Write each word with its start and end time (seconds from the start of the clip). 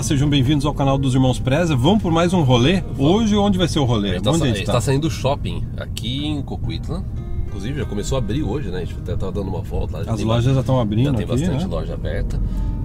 Olá, 0.00 0.06
sejam 0.06 0.30
bem-vindos 0.30 0.64
ao 0.64 0.72
canal 0.72 0.96
dos 0.96 1.12
Irmãos 1.12 1.38
Preza. 1.38 1.76
Vamos 1.76 2.02
por 2.02 2.10
mais 2.10 2.32
um 2.32 2.40
rolê? 2.40 2.82
Hoje, 2.96 3.36
onde 3.36 3.58
vai 3.58 3.68
ser 3.68 3.80
o 3.80 3.84
rolê? 3.84 4.12
A 4.12 4.14
gente, 4.14 4.22
tá, 4.22 4.30
onde 4.30 4.44
a 4.44 4.46
gente 4.46 4.64
tá? 4.64 4.72
tá 4.72 4.80
saindo 4.80 5.02
do 5.02 5.10
shopping 5.10 5.62
aqui 5.76 6.26
em 6.26 6.40
Coquitlam. 6.40 7.04
Inclusive 7.46 7.80
já 7.80 7.84
começou 7.84 8.16
a 8.16 8.18
abrir 8.18 8.42
hoje, 8.42 8.70
né? 8.70 8.78
A 8.78 8.80
gente 8.80 8.96
até 8.98 9.14
tava 9.14 9.30
dando 9.30 9.48
uma 9.48 9.60
volta 9.60 9.98
lá. 9.98 10.10
As 10.10 10.22
lojas 10.22 10.46
ba- 10.46 10.54
já 10.54 10.60
estão 10.60 10.80
abrindo 10.80 11.04
já 11.04 11.12
tem 11.12 11.24
aqui, 11.24 11.32
bastante 11.32 11.64
né? 11.64 11.70
loja 11.70 11.92
aberta. 11.92 12.40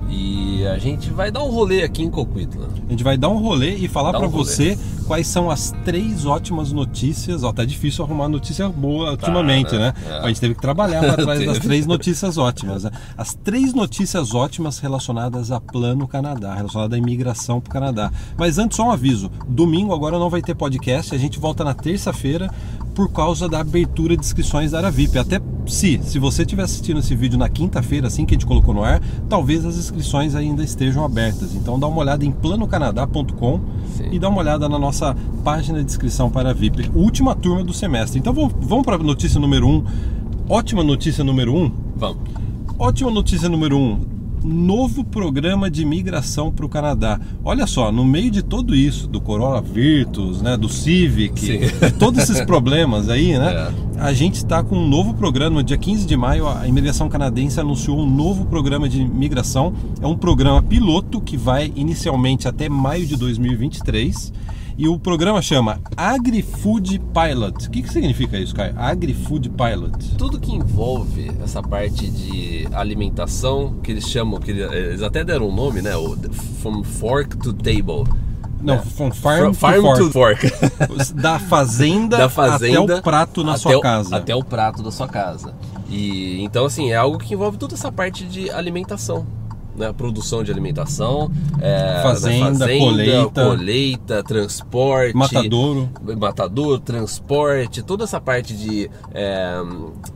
E 0.09 0.67
a 0.67 0.77
gente 0.77 1.09
vai 1.09 1.31
dar 1.31 1.41
um 1.41 1.51
rolê 1.51 1.83
aqui 1.83 2.03
em 2.03 2.09
Coquitlam. 2.09 2.67
A 2.85 2.91
gente 2.91 3.03
vai 3.03 3.17
dar 3.17 3.29
um 3.29 3.37
rolê 3.37 3.75
e 3.75 3.87
falar 3.87 4.09
um 4.19 4.27
rolê. 4.27 4.27
você 4.27 4.77
quais 5.05 5.27
são 5.27 5.49
as 5.49 5.71
três 5.83 6.25
ótimas 6.25 6.71
notícias. 6.71 7.43
Ó, 7.43 7.53
tá 7.53 7.63
difícil 7.63 8.03
arrumar 8.03 8.27
notícia 8.27 8.67
boa 8.67 9.11
ultimamente, 9.11 9.73
né? 9.73 9.93
né? 9.97 10.17
É. 10.17 10.19
A 10.19 10.27
gente 10.27 10.41
teve 10.41 10.55
que 10.55 10.61
trabalhar 10.61 11.01
para 11.01 11.17
trás 11.23 11.45
das 11.45 11.59
três 11.59 11.85
notícias 11.85 12.37
ótimas. 12.37 12.83
Né? 12.83 12.91
As 13.17 13.33
três 13.33 13.73
notícias 13.73 14.33
ótimas 14.33 14.79
relacionadas 14.79 15.51
a 15.51 15.59
Plano 15.59 16.07
Canadá, 16.07 16.53
relacionadas 16.55 16.95
à 16.95 16.97
imigração 16.97 17.61
pro 17.61 17.71
Canadá. 17.71 18.11
Mas 18.37 18.57
antes, 18.57 18.77
só 18.77 18.87
um 18.87 18.91
aviso: 18.91 19.31
domingo 19.47 19.93
agora 19.93 20.19
não 20.19 20.29
vai 20.29 20.41
ter 20.41 20.55
podcast, 20.55 21.13
a 21.13 21.17
gente 21.17 21.39
volta 21.39 21.63
na 21.63 21.73
terça-feira 21.73 22.49
por 22.95 23.11
causa 23.11 23.47
da 23.49 23.59
abertura 23.59 24.15
de 24.15 24.25
inscrições 24.25 24.71
da 24.71 24.77
área 24.77 24.89
VIP. 24.89 25.19
Até 25.19 25.39
se, 25.67 25.99
se 26.01 26.17
você 26.17 26.43
estiver 26.43 26.63
assistindo 26.63 26.99
esse 26.99 27.13
vídeo 27.13 27.37
na 27.37 27.49
quinta-feira, 27.49 28.07
assim 28.07 28.25
que 28.25 28.33
a 28.33 28.35
gente 28.35 28.45
colocou 28.45 28.73
no 28.73 28.83
ar, 28.83 29.01
talvez 29.27 29.65
as 29.65 29.75
inscrições 29.77 30.33
ainda 30.33 30.63
estejam 30.63 31.03
abertas. 31.03 31.53
Então 31.53 31.77
dá 31.77 31.87
uma 31.87 31.99
olhada 31.99 32.25
em 32.25 32.31
planocanadá.com 32.31 33.59
e 34.11 34.17
dá 34.17 34.29
uma 34.29 34.39
olhada 34.39 34.69
na 34.69 34.79
nossa 34.79 35.15
página 35.43 35.79
de 35.79 35.85
inscrição 35.85 36.31
para 36.31 36.51
a 36.51 36.53
VIP. 36.53 36.89
Última 36.95 37.35
turma 37.35 37.63
do 37.63 37.73
semestre. 37.73 38.17
Então 38.17 38.33
vamos, 38.33 38.53
vamos 38.61 38.85
para 38.85 38.95
a 38.95 38.99
notícia 38.99 39.39
número 39.39 39.67
1. 39.67 39.71
Um. 39.71 39.83
Ótima 40.47 40.83
notícia 40.83 41.23
número 41.23 41.53
1. 41.53 41.63
Um. 41.63 41.71
Vamos. 41.97 42.17
Ótima 42.79 43.11
notícia 43.11 43.49
número 43.49 43.77
1. 43.77 43.81
Um. 43.81 44.14
Novo 44.45 45.03
programa 45.03 45.71
de 45.71 45.81
imigração 45.81 46.51
para 46.51 46.65
o 46.65 46.69
Canadá. 46.69 47.19
Olha 47.43 47.65
só, 47.65 47.91
no 47.91 48.05
meio 48.05 48.29
de 48.29 48.43
tudo 48.43 48.75
isso, 48.75 49.07
do 49.07 49.19
coronavírus, 49.19 50.39
né, 50.39 50.55
do 50.55 50.69
Civic, 50.69 51.59
todos 51.97 52.21
esses 52.21 52.45
problemas 52.45 53.09
aí, 53.09 53.37
né? 53.39 53.71
É. 53.97 54.01
A 54.01 54.13
gente 54.13 54.35
está 54.35 54.61
com 54.61 54.77
um 54.77 54.87
novo 54.87 55.15
programa. 55.15 55.55
No 55.55 55.63
dia 55.63 55.77
15 55.77 56.05
de 56.05 56.15
maio, 56.15 56.47
a 56.47 56.67
imigração 56.67 57.09
canadense 57.09 57.59
anunciou 57.59 57.97
um 57.97 58.07
novo 58.07 58.45
programa 58.45 58.87
de 58.87 59.01
imigração. 59.01 59.73
É 59.99 60.05
um 60.05 60.15
programa 60.15 60.61
piloto 60.61 61.19
que 61.19 61.35
vai 61.35 61.73
inicialmente 61.75 62.47
até 62.47 62.69
maio 62.69 63.07
de 63.07 63.15
2023. 63.15 64.31
E 64.77 64.87
o 64.89 64.99
programa 64.99 65.41
chama 65.41 65.79
Agri-Food 65.95 66.99
Pilot. 67.13 67.67
O 67.67 67.71
que, 67.71 67.81
que 67.81 67.89
significa 67.93 68.37
isso, 68.37 68.53
Caio? 68.53 68.73
Agri-Food 68.77 69.49
Pilot. 69.51 70.15
Tudo 70.17 70.37
que 70.39 70.53
envolve 70.53 71.31
essa 71.41 71.63
parte 71.63 72.09
de 72.09 72.67
alimentação, 72.73 73.75
que 73.81 73.91
eles 73.91 74.07
chamam, 74.09 74.39
que 74.39 74.51
eles 74.51 75.01
até 75.01 75.23
deram 75.23 75.47
um 75.47 75.55
nome, 75.55 75.81
né? 75.81 75.95
O 75.95 76.17
From 76.61 76.83
Fork 76.83 77.37
to 77.37 77.53
Table. 77.53 78.03
Não, 78.61 78.73
É. 78.75 78.77
from 78.79 79.11
farm, 79.11 79.53
farm 79.53 79.81
to 79.95 80.05
to 80.07 80.11
fork. 80.11 80.49
fork. 80.49 81.13
Da 81.13 81.37
fazenda, 81.39 82.17
da 82.17 82.29
fazenda 82.29 82.83
até 82.95 82.99
o 82.99 83.01
prato 83.03 83.43
na 83.43 83.57
sua 83.57 83.77
o- 83.77 83.81
casa. 83.81 84.15
Até 84.17 84.35
o 84.35 84.43
prato 84.43 84.81
da 84.83 84.91
sua 84.91 85.07
casa. 85.07 85.53
E 85.87 86.41
então 86.43 86.65
assim, 86.65 86.89
é 86.91 86.95
algo 86.95 87.17
que 87.19 87.33
envolve 87.33 87.57
toda 87.57 87.75
essa 87.75 87.91
parte 87.91 88.25
de 88.25 88.49
alimentação. 88.49 89.25
Né, 89.75 89.91
produção 89.91 90.41
de 90.41 90.51
alimentação, 90.51 91.29
é, 91.59 91.95
da 91.95 92.03
Fazenda, 92.03 92.65
colheita. 92.65 93.45
colheita, 93.45 94.23
transporte, 94.23 95.13
Matadouro. 95.13 95.89
matador, 96.17 96.79
transporte, 96.79 97.83
toda 97.83 98.05
essa 98.05 98.21
parte 98.21 98.55
de 98.55 98.89
é, 99.13 99.57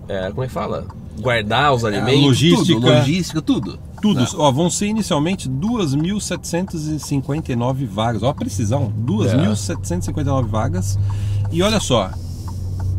é, 0.08 0.30
como 0.30 0.44
é 0.44 0.48
que 0.48 0.54
fala? 0.54 0.88
Guardar 1.20 1.74
os 1.74 1.84
alimentos, 1.84 2.24
logística. 2.24 2.74
tudo, 2.74 2.88
logística, 2.88 3.42
tudo. 3.42 3.78
Tudo. 4.02 4.22
Né? 4.22 4.28
Ó, 4.38 4.50
vão 4.52 4.70
ser 4.70 4.86
inicialmente 4.88 5.50
2.759 5.50 7.86
vagas. 7.86 8.24
Ó, 8.24 8.30
a 8.30 8.34
precisão. 8.34 8.94
2.759 9.06 10.46
vagas. 10.46 10.98
E 11.52 11.62
olha 11.62 11.82
só, 11.82 12.10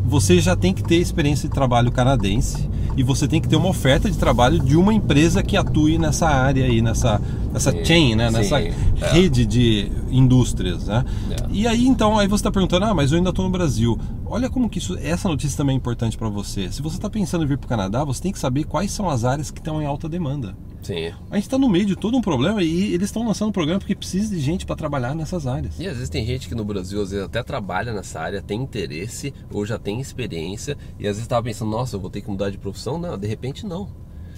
você 0.05 0.39
já 0.39 0.55
tem 0.55 0.71
que 0.73 0.83
ter 0.83 0.97
experiência 0.97 1.49
de 1.49 1.55
trabalho 1.55 1.91
canadense 1.91 2.69
e 2.95 3.03
você 3.03 3.27
tem 3.27 3.41
que 3.41 3.47
ter 3.47 3.55
uma 3.55 3.69
oferta 3.69 4.09
de 4.09 4.17
trabalho 4.17 4.59
de 4.59 4.75
uma 4.75 4.93
empresa 4.93 5.41
que 5.41 5.55
atue 5.55 5.97
nessa 5.97 6.27
área 6.27 6.65
aí, 6.65 6.81
nessa, 6.81 7.21
nessa 7.53 7.71
Sim, 7.71 7.85
chain, 7.85 8.15
né? 8.15 8.29
sim, 8.29 8.37
nessa 8.37 8.59
é. 8.59 8.73
rede 9.11 9.45
de 9.45 9.91
indústrias, 10.09 10.85
né? 10.87 11.05
É. 11.29 11.35
E 11.51 11.67
aí 11.67 11.87
então, 11.87 12.17
aí 12.19 12.27
você 12.27 12.41
está 12.41 12.51
perguntando, 12.51 12.85
ah, 12.85 12.93
mas 12.93 13.11
eu 13.11 13.17
ainda 13.17 13.29
estou 13.29 13.45
no 13.45 13.51
Brasil. 13.51 13.97
Olha 14.31 14.49
como 14.49 14.69
que 14.69 14.77
isso, 14.77 14.97
essa 14.97 15.27
notícia 15.27 15.57
também 15.57 15.73
é 15.73 15.77
importante 15.77 16.17
para 16.17 16.29
você. 16.29 16.71
Se 16.71 16.81
você 16.81 16.95
está 16.95 17.09
pensando 17.09 17.43
em 17.43 17.47
vir 17.47 17.57
para 17.57 17.65
o 17.65 17.69
Canadá, 17.69 18.01
você 18.05 18.21
tem 18.21 18.31
que 18.31 18.39
saber 18.39 18.63
quais 18.63 18.89
são 18.89 19.09
as 19.09 19.25
áreas 19.25 19.51
que 19.51 19.59
estão 19.59 19.81
em 19.81 19.85
alta 19.85 20.07
demanda. 20.07 20.55
Sim. 20.81 21.11
A 21.29 21.35
gente 21.35 21.47
está 21.47 21.57
no 21.57 21.67
meio 21.67 21.85
de 21.85 21.97
todo 21.97 22.15
um 22.15 22.21
problema 22.21 22.63
e 22.63 22.93
eles 22.93 23.09
estão 23.09 23.27
lançando 23.27 23.49
um 23.49 23.51
programa 23.51 23.79
porque 23.81 23.93
precisa 23.93 24.33
de 24.33 24.39
gente 24.39 24.65
para 24.65 24.77
trabalhar 24.77 25.13
nessas 25.13 25.45
áreas. 25.45 25.77
E 25.77 25.85
às 25.85 25.95
vezes 25.95 26.09
tem 26.09 26.25
gente 26.25 26.47
que 26.47 26.55
no 26.55 26.63
Brasil 26.63 27.01
às 27.01 27.11
vezes 27.11 27.25
até 27.25 27.43
trabalha 27.43 27.91
nessa 27.91 28.21
área, 28.21 28.41
tem 28.41 28.61
interesse 28.61 29.33
ou 29.51 29.65
já 29.65 29.77
tem 29.77 29.99
experiência 29.99 30.77
e 30.97 31.01
às 31.01 31.17
vezes 31.17 31.23
estava 31.23 31.43
pensando, 31.43 31.71
nossa, 31.71 31.97
eu 31.97 31.99
vou 31.99 32.09
ter 32.09 32.21
que 32.21 32.29
mudar 32.29 32.49
de 32.49 32.57
profissão. 32.57 32.97
Não, 32.97 33.17
de 33.17 33.27
repente 33.27 33.65
não. 33.65 33.89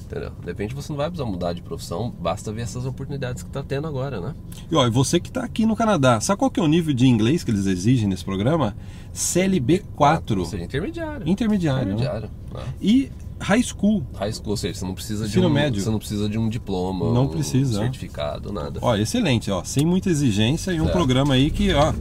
Entendeu? 0.06 0.32
De 0.40 0.46
repente 0.46 0.76
você 0.76 0.92
não 0.92 0.98
vai 0.98 1.08
precisar 1.10 1.30
mudar 1.30 1.54
de 1.54 1.62
profissão, 1.62 2.14
basta 2.20 2.52
ver 2.52 2.62
essas 2.62 2.86
oportunidades 2.86 3.42
que 3.42 3.50
está 3.50 3.64
tendo 3.64 3.88
agora, 3.88 4.20
né? 4.22 4.36
E 4.70 4.76
ó, 4.76 4.86
e 4.86 4.90
você 4.90 5.20
que 5.20 5.30
está 5.30 5.44
aqui 5.44 5.66
no 5.66 5.76
Canadá, 5.76 6.20
sabe 6.20 6.38
qual 6.40 6.52
que 6.52 6.60
é 6.60 6.64
o 6.64 6.68
nível 6.68 6.94
de 6.94 7.08
inglês 7.08 7.44
que 7.44 7.52
eles 7.52 7.66
exigem 7.66 8.08
nesse 8.08 8.24
programa? 8.24 8.76
CLB 9.14 9.84
4, 9.96 10.40
Ou 10.40 10.46
seja, 10.46 10.64
intermediário. 10.64 11.28
intermediário. 11.28 11.86
né? 11.88 11.94
Intermediário. 11.94 12.30
né? 12.54 12.64
E 12.82 13.12
high 13.44 13.62
school. 13.64 14.04
High 14.16 14.32
school, 14.34 14.52
ou 14.52 14.58
seja, 14.58 14.80
você 14.80 14.86
não 14.86 14.94
precisa 14.94 15.26
Ensino 15.26 15.42
de 15.42 15.48
um, 15.48 15.54
médio. 15.54 15.82
você 15.82 15.90
não 15.90 16.00
precisa 16.00 16.28
de 16.30 16.38
um 16.38 16.50
diploma, 16.50 17.12
Não 17.14 17.24
um 17.26 17.28
precisa, 17.28 17.80
é. 17.80 17.84
certificado, 17.84 18.52
nada. 18.52 18.80
Ó, 18.82 18.96
excelente, 18.96 19.52
ó, 19.52 19.64
sem 19.64 19.86
muita 19.86 20.10
exigência 20.10 20.72
e 20.72 20.80
um 20.82 20.88
É. 20.88 20.92
programa 20.92 21.34
aí 21.36 21.50
que, 21.52 21.74
ó, 21.74 21.94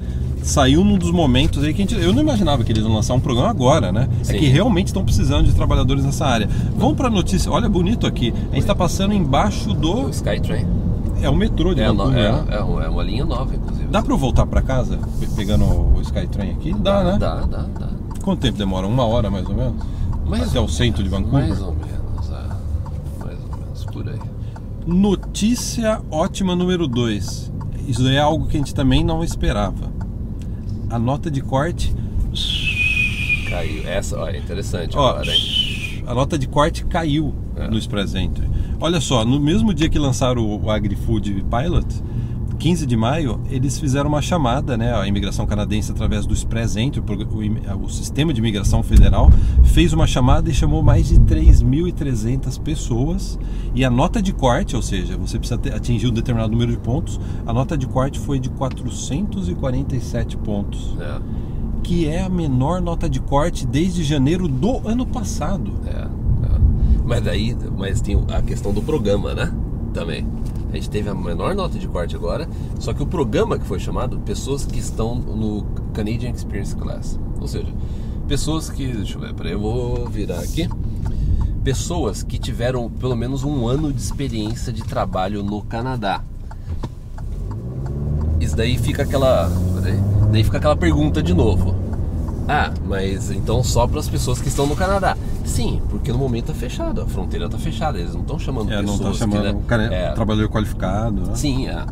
saiu 0.43 0.85
num 0.85 0.97
dos 0.99 1.11
momentos 1.11 1.63
aí 1.63 1.73
que 1.75 1.83
a 1.83 1.87
gente, 1.87 1.95
eu 2.03 2.13
não 2.13 2.23
imaginava 2.23 2.65
que 2.65 2.73
eles 2.73 2.83
iam 2.83 2.93
lançar 2.95 3.15
um 3.15 3.21
programa 3.21 3.51
agora, 3.51 3.93
né? 3.93 4.09
É 4.21 4.25
Sim. 4.25 4.39
que 4.39 4.47
realmente 4.47 4.89
estão 4.89 5.05
precisando 5.05 5.47
de 5.47 5.55
trabalhadores 5.55 6.05
nessa 6.05 6.27
área. 6.27 6.49
Vamos 6.77 6.97
para 6.97 7.09
notícia. 7.11 7.51
Olha 7.51 7.69
bonito 7.69 8.07
aqui. 8.07 8.33
A 8.51 8.55
gente 8.55 8.59
está 8.59 8.75
passando 8.75 9.13
embaixo 9.15 9.73
do 9.75 10.07
O 10.07 10.11
Skytrain. 10.11 10.67
é 11.23 11.29
o 11.31 11.37
metrô 11.37 11.75
de 11.75 11.81
É, 11.83 11.89
Vancouver, 11.89 12.19
é, 12.19 12.33
né? 12.33 12.45
é, 12.51 12.61
uma- 12.61 12.85
é 12.85 12.89
uma 12.89 13.03
linha 13.03 13.25
nova, 13.25 13.55
inclusive. 13.55 13.87
Dá 13.89 14.03
para 14.03 14.13
eu 14.13 14.19
voltar 14.19 14.47
para 14.47 14.63
casa 14.63 14.99
pe- 15.21 15.29
pegando 15.37 15.65
o 15.65 16.01
Skytrain 16.03 16.51
aqui? 16.53 16.73
Dá, 16.75 17.05
né? 17.05 17.17
Dá, 17.19 17.35
dá, 17.43 17.59
dá. 17.79 17.89
Quanto 18.23 18.41
tempo 18.41 18.57
demora? 18.59 18.87
Uma 18.87 19.05
hora 19.05 19.31
mais 19.31 19.47
ou 19.49 19.55
menos? 19.55 19.75
Mais 20.27 20.51
Até 20.51 20.61
o 20.61 20.69
centro 20.69 21.03
de 21.03 21.09
Vancouver? 21.09 21.49
Mais 21.49 21.61
ou 21.61 21.75
menos, 21.75 22.31
é. 22.31 23.25
Mais 23.25 23.39
ou 23.45 23.59
menos, 23.59 23.85
por 23.87 24.09
aí. 24.09 24.19
Notícia 24.87 26.01
ótima 26.11 26.55
número 26.57 26.87
2. 26.89 27.53
Isso 27.87 28.07
é 28.09 28.19
algo 28.19 28.47
que 28.47 28.57
a 28.57 28.61
gente 28.61 28.75
também 28.75 29.05
não 29.05 29.23
esperava. 29.25 29.91
A 30.89 30.99
nota 30.99 31.31
de 31.31 31.41
corte. 31.41 31.95
Caiu. 33.49 33.87
Essa, 33.87 34.19
ó, 34.19 34.29
é 34.29 34.39
interessante 34.39 34.97
Ó, 34.97 35.11
agora, 35.11 35.31
hein? 35.31 36.05
a 36.07 36.15
nota 36.15 36.39
de 36.39 36.47
corte 36.49 36.85
caiu 36.87 37.35
É. 37.57 37.69
no 37.69 37.77
Express 37.77 38.15
Entry. 38.15 38.49
Olha 38.81 39.01
só, 39.01 39.25
no 39.25 39.39
mesmo 39.39 39.75
dia 39.75 39.89
que 39.89 39.99
lançaram 39.99 40.45
o 40.63 40.71
AgriFood 40.71 41.45
Pilot, 41.51 41.87
15 42.63 42.87
de 42.87 42.97
maio, 42.97 43.41
eles 43.51 43.77
fizeram 43.81 44.09
uma 44.09 44.23
chamada, 44.23 44.77
né? 44.77 44.95
A 44.95 45.05
imigração 45.09 45.45
canadense, 45.45 45.91
através 45.91 46.25
do 46.27 46.33
Express 46.33 46.77
Entry, 46.77 47.01
o 47.01 47.77
o, 47.81 47.85
o 47.87 47.89
sistema 47.91 48.33
de 48.33 48.39
imigração 48.39 48.85
federal, 48.85 49.29
fez 49.65 49.93
uma 49.93 50.07
chamada 50.07 50.49
e 50.49 50.55
chamou 50.55 50.81
mais 50.81 51.09
de 51.09 51.19
3.300 51.19 52.61
pessoas. 52.61 53.37
E 53.75 53.85
a 53.85 53.91
nota 53.91 54.23
de 54.23 54.33
corte, 54.33 54.77
ou 54.77 54.83
seja, 54.83 55.17
você 55.17 55.41
precisa 55.41 55.59
ter- 55.59 55.75
atingir 55.75 56.07
um 56.07 56.13
determinado 56.13 56.53
número 56.53 56.71
de 56.71 56.79
pontos, 56.79 57.19
a 57.45 57.53
nota 57.53 57.77
de 57.77 57.89
corte 57.89 58.21
foi 58.21 58.39
de 58.39 58.49
447 58.51 60.37
pontos, 60.37 60.97
É, 61.01 61.19
que 61.83 62.07
é 62.07 62.23
a 62.23 62.29
menor 62.29 62.81
nota 62.81 63.09
de 63.09 63.19
corte 63.19 63.67
desde 63.67 64.05
janeiro 64.05 64.47
do 64.47 64.87
ano 64.87 65.05
passado. 65.05 65.73
é, 65.85 65.91
é. 65.91 66.09
Mas 67.05 67.23
daí, 67.25 67.57
mas 67.77 68.01
tem 68.01 68.17
a 68.33 68.41
questão 68.41 68.73
do 68.73 68.81
programa, 68.83 69.35
né? 69.35 69.53
Também. 69.93 70.27
A 70.73 70.77
gente 70.77 70.89
teve 70.89 71.11
a 71.11 71.15
menor 71.15 71.55
nota 71.55 71.79
de 71.79 71.87
corte 71.87 72.17
agora, 72.17 72.49
só 72.81 72.95
que 72.95 73.03
o 73.03 73.07
programa 73.07 73.59
que 73.59 73.67
foi 73.67 73.79
chamado, 73.79 74.19
pessoas 74.21 74.65
que 74.65 74.79
estão 74.79 75.15
no 75.15 75.65
Canadian 75.93 76.31
Experience 76.31 76.75
Class. 76.75 77.19
Ou 77.39 77.47
seja, 77.47 77.69
pessoas 78.27 78.71
que. 78.71 78.87
Deixa 78.87 79.17
eu 79.17 79.21
ver, 79.21 79.35
peraí, 79.35 79.53
eu 79.53 79.61
vou 79.61 80.09
virar 80.09 80.41
aqui. 80.41 80.69
Pessoas 81.63 82.23
que 82.23 82.39
tiveram 82.39 82.91
pelo 82.91 83.15
menos 83.15 83.45
um 83.45 83.67
ano 83.69 83.93
de 83.93 84.01
experiência 84.01 84.73
de 84.73 84.83
trabalho 84.83 85.43
no 85.43 85.63
Canadá. 85.63 86.25
Isso 88.41 88.57
daí 88.57 88.79
fica 88.79 89.03
aquela. 89.03 89.53
peraí, 89.75 90.01
daí 90.33 90.43
fica 90.43 90.57
aquela 90.57 90.77
pergunta 90.77 91.23
de 91.23 91.35
novo. 91.35 91.77
Ah, 92.49 92.73
mas 92.87 93.31
então 93.31 93.63
só 93.63 93.87
para 93.87 94.01
as 94.01 94.09
pessoas 94.09 94.41
que 94.41 94.49
estão 94.49 94.67
no 94.67 94.75
Canadá. 94.75 95.17
Sim, 95.45 95.83
porque 95.89 96.13
no 96.13 96.19
momento 96.19 96.47
tá 96.47 96.55
fechado, 96.55 97.01
a 97.01 97.07
fronteira 97.07 97.49
tá 97.49 97.59
fechada, 97.59 97.99
eles 97.99 98.15
não 98.15 98.23
estão 98.23 98.39
chamando 98.39 98.73
É, 98.73 98.83
não 98.83 98.97
pessoas 98.97 99.19
tá 99.19 99.25
chamando 99.25 99.43
que, 99.43 99.53
né, 99.53 99.59
o 99.59 99.63
cara, 99.63 99.83
é, 99.85 100.13
trabalhador 100.13 100.49
qualificado, 100.49 101.21
né? 101.23 101.35
Sim, 101.35 101.69
é. 101.69 101.73
é. 101.73 101.87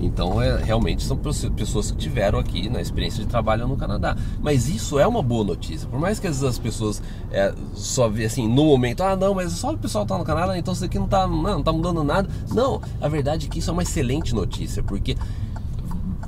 Então, 0.00 0.42
é, 0.42 0.62
realmente 0.62 1.02
são 1.04 1.16
pessoas 1.16 1.92
que 1.92 1.96
tiveram 1.96 2.38
aqui 2.38 2.68
na 2.68 2.80
experiência 2.80 3.22
de 3.22 3.30
trabalho 3.30 3.68
no 3.68 3.76
Canadá. 3.76 4.16
Mas 4.40 4.68
isso 4.68 4.98
é 4.98 5.06
uma 5.06 5.22
boa 5.22 5.44
notícia. 5.44 5.88
Por 5.88 6.00
mais 6.00 6.18
que 6.18 6.26
às 6.26 6.40
vezes 6.40 6.56
as 6.56 6.58
pessoas 6.58 7.00
é, 7.30 7.54
só 7.74 8.08
vê 8.08 8.24
assim, 8.24 8.48
no 8.48 8.64
momento, 8.64 9.02
ah, 9.02 9.14
não, 9.14 9.32
mas 9.32 9.52
só 9.52 9.72
o 9.72 9.78
pessoal 9.78 10.04
tá 10.04 10.18
no 10.18 10.24
Canadá, 10.24 10.58
então 10.58 10.74
isso 10.74 10.84
aqui 10.84 10.98
não 10.98 11.06
tá, 11.06 11.26
não, 11.26 11.42
não 11.42 11.62
tá 11.62 11.72
mudando 11.72 12.02
nada. 12.02 12.28
Não, 12.52 12.80
a 13.00 13.08
verdade 13.08 13.46
é 13.46 13.48
que 13.48 13.60
isso 13.60 13.70
é 13.70 13.72
uma 13.72 13.82
excelente 13.82 14.34
notícia, 14.34 14.82
porque 14.82 15.16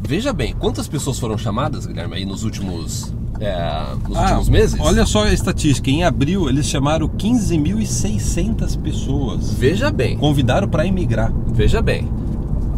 veja 0.00 0.32
bem, 0.32 0.54
quantas 0.54 0.86
pessoas 0.86 1.18
foram 1.18 1.36
chamadas, 1.36 1.84
Guilherme, 1.84 2.14
aí 2.14 2.24
nos 2.24 2.44
últimos 2.44 3.12
é, 3.40 3.84
nos 4.08 4.16
ah, 4.16 4.22
últimos 4.22 4.48
meses? 4.48 4.80
Olha 4.80 5.06
só 5.06 5.24
a 5.24 5.32
estatística. 5.32 5.90
Em 5.90 6.04
abril, 6.04 6.48
eles 6.48 6.66
chamaram 6.66 7.08
15.600 7.08 8.78
pessoas. 8.80 9.52
Veja 9.52 9.90
bem. 9.90 10.16
Convidaram 10.16 10.68
para 10.68 10.86
emigrar. 10.86 11.32
Veja 11.48 11.82
bem 11.82 12.08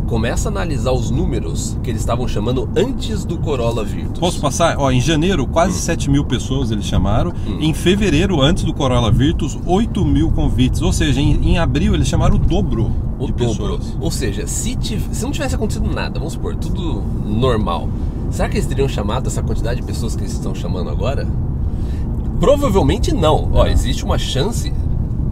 começa 0.06 0.48
a 0.48 0.52
analisar 0.52 0.92
os 0.92 1.10
números 1.10 1.76
que 1.82 1.90
eles 1.90 2.00
estavam 2.00 2.26
chamando 2.28 2.68
antes 2.76 3.24
do 3.24 3.36
Corolla 3.38 3.84
Virtus. 3.84 4.18
Posso 4.18 4.40
passar? 4.40 4.76
Ó, 4.78 4.90
em 4.90 5.00
janeiro, 5.00 5.46
quase 5.46 5.74
hum. 5.74 5.82
7 5.82 6.10
mil 6.10 6.24
pessoas 6.24 6.70
eles 6.70 6.84
chamaram. 6.84 7.32
Hum. 7.46 7.58
Em 7.60 7.74
fevereiro, 7.74 8.40
antes 8.40 8.64
do 8.64 8.72
Corolla 8.72 9.10
Virtus, 9.10 9.58
8 9.66 10.04
mil 10.04 10.30
convites. 10.30 10.80
Ou 10.80 10.92
seja, 10.92 11.20
em, 11.20 11.50
em 11.50 11.58
abril 11.58 11.94
eles 11.94 12.08
chamaram 12.08 12.36
o 12.36 12.38
dobro 12.38 12.90
o 13.18 13.26
de 13.26 13.32
dobro. 13.32 13.48
pessoas. 13.48 13.96
Ou 14.00 14.10
seja, 14.10 14.46
se, 14.46 14.78
se 15.12 15.22
não 15.22 15.30
tivesse 15.30 15.54
acontecido 15.54 15.92
nada, 15.92 16.18
vamos 16.18 16.34
supor, 16.34 16.54
tudo 16.54 17.02
normal, 17.26 17.88
será 18.30 18.48
que 18.48 18.56
eles 18.56 18.66
teriam 18.66 18.88
chamado 18.88 19.28
essa 19.28 19.42
quantidade 19.42 19.80
de 19.80 19.86
pessoas 19.86 20.14
que 20.14 20.22
eles 20.22 20.32
estão 20.32 20.54
chamando 20.54 20.90
agora? 20.90 21.26
Provavelmente 22.40 23.12
não. 23.12 23.50
Ó, 23.52 23.66
existe 23.66 24.04
uma 24.04 24.18
chance 24.18 24.72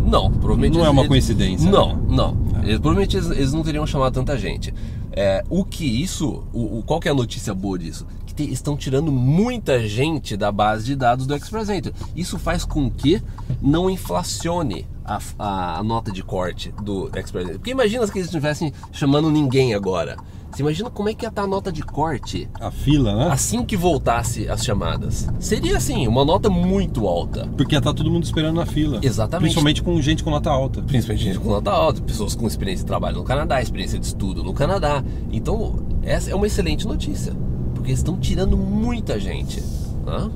não, 0.04 0.30
provavelmente. 0.30 0.76
Não 0.76 0.84
é 0.84 0.90
uma 0.90 1.06
coincidência. 1.06 1.70
Não, 1.70 1.96
né? 1.96 2.02
não. 2.08 2.36
Eles, 2.62 2.78
provavelmente 2.78 3.16
eles, 3.16 3.30
eles, 3.30 3.52
não 3.52 3.62
teriam 3.62 3.86
chamado 3.86 4.12
tanta 4.12 4.36
gente. 4.38 4.72
É, 5.12 5.44
o 5.48 5.64
que 5.64 5.84
isso, 5.84 6.42
o, 6.52 6.78
o, 6.78 6.82
qual 6.82 7.00
que 7.00 7.08
é 7.08 7.10
a 7.10 7.14
notícia 7.14 7.54
boa 7.54 7.78
disso? 7.78 8.06
Que 8.26 8.34
te, 8.34 8.52
estão 8.52 8.76
tirando 8.76 9.10
muita 9.12 9.86
gente 9.86 10.36
da 10.36 10.50
base 10.50 10.84
de 10.84 10.96
dados 10.96 11.26
do 11.26 11.34
Express 11.34 11.68
Isso 12.16 12.38
faz 12.38 12.64
com 12.64 12.90
que 12.90 13.22
não 13.62 13.88
inflacione 13.88 14.86
a, 15.04 15.20
a, 15.38 15.78
a 15.78 15.82
nota 15.82 16.10
de 16.10 16.22
corte 16.22 16.72
do 16.82 17.10
Express 17.16 17.52
Porque 17.52 17.70
imagina 17.70 18.06
que 18.08 18.18
eles 18.18 18.26
estivessem 18.26 18.72
chamando 18.92 19.30
ninguém 19.30 19.74
agora. 19.74 20.16
Você 20.54 20.62
imagina 20.62 20.88
como 20.88 21.08
é 21.08 21.14
que 21.14 21.24
ia 21.24 21.30
estar 21.30 21.42
a 21.42 21.46
nota 21.48 21.72
de 21.72 21.82
corte? 21.82 22.48
A 22.60 22.70
fila, 22.70 23.16
né? 23.16 23.28
Assim 23.32 23.64
que 23.64 23.76
voltasse 23.76 24.48
as 24.48 24.64
chamadas. 24.64 25.26
Seria 25.40 25.76
assim, 25.76 26.06
uma 26.06 26.24
nota 26.24 26.48
muito 26.48 27.08
alta. 27.08 27.48
Porque 27.56 27.74
ia 27.74 27.78
estar 27.78 27.92
todo 27.92 28.08
mundo 28.08 28.22
esperando 28.22 28.54
na 28.54 28.64
fila. 28.64 29.00
Exatamente. 29.02 29.42
Principalmente 29.42 29.82
com 29.82 30.00
gente 30.00 30.22
com 30.22 30.30
nota 30.30 30.50
alta. 30.50 30.80
Principalmente 30.82 31.24
gente 31.24 31.40
com 31.40 31.48
nota 31.48 31.72
alta, 31.72 32.00
pessoas 32.00 32.36
com 32.36 32.46
experiência 32.46 32.84
de 32.84 32.86
trabalho 32.86 33.16
no 33.16 33.24
Canadá, 33.24 33.60
experiência 33.60 33.98
de 33.98 34.06
estudo 34.06 34.44
no 34.44 34.54
Canadá. 34.54 35.02
Então, 35.32 35.74
essa 36.04 36.30
é 36.30 36.34
uma 36.36 36.46
excelente 36.46 36.86
notícia. 36.86 37.32
Porque 37.74 37.90
estão 37.90 38.16
tirando 38.16 38.56
muita 38.56 39.18
gente. 39.18 39.60
Né? 40.06 40.30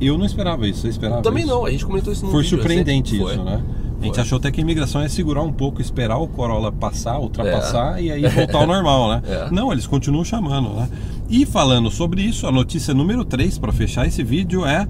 Eu 0.00 0.16
não 0.16 0.24
esperava 0.24 0.66
isso, 0.68 0.82
você 0.82 0.88
esperava 0.88 1.22
Também 1.22 1.42
isso? 1.42 1.52
não, 1.52 1.66
a 1.66 1.70
gente 1.70 1.84
comentou 1.84 2.12
isso 2.12 2.24
no 2.24 2.30
Foi 2.30 2.42
vídeo, 2.42 2.56
surpreendente 2.56 3.16
isso, 3.16 3.24
foi. 3.24 3.36
né? 3.36 3.62
A 4.00 4.04
gente 4.04 4.20
achou 4.20 4.38
até 4.38 4.50
que 4.50 4.60
a 4.60 4.62
imigração 4.62 5.02
ia 5.02 5.08
segurar 5.08 5.42
um 5.42 5.52
pouco, 5.52 5.80
esperar 5.80 6.16
o 6.16 6.26
Corolla 6.26 6.72
passar, 6.72 7.18
ultrapassar 7.18 7.98
é. 7.98 8.04
e 8.04 8.10
aí 8.12 8.28
voltar 8.30 8.58
ao 8.58 8.66
normal, 8.66 9.10
né? 9.10 9.22
É. 9.26 9.50
Não, 9.50 9.70
eles 9.70 9.86
continuam 9.86 10.24
chamando, 10.24 10.70
né? 10.70 10.88
E 11.28 11.44
falando 11.44 11.90
sobre 11.90 12.22
isso, 12.22 12.46
a 12.46 12.52
notícia 12.52 12.94
número 12.94 13.24
3 13.24 13.58
para 13.58 13.72
fechar 13.72 14.06
esse 14.06 14.22
vídeo 14.22 14.64
é 14.64 14.88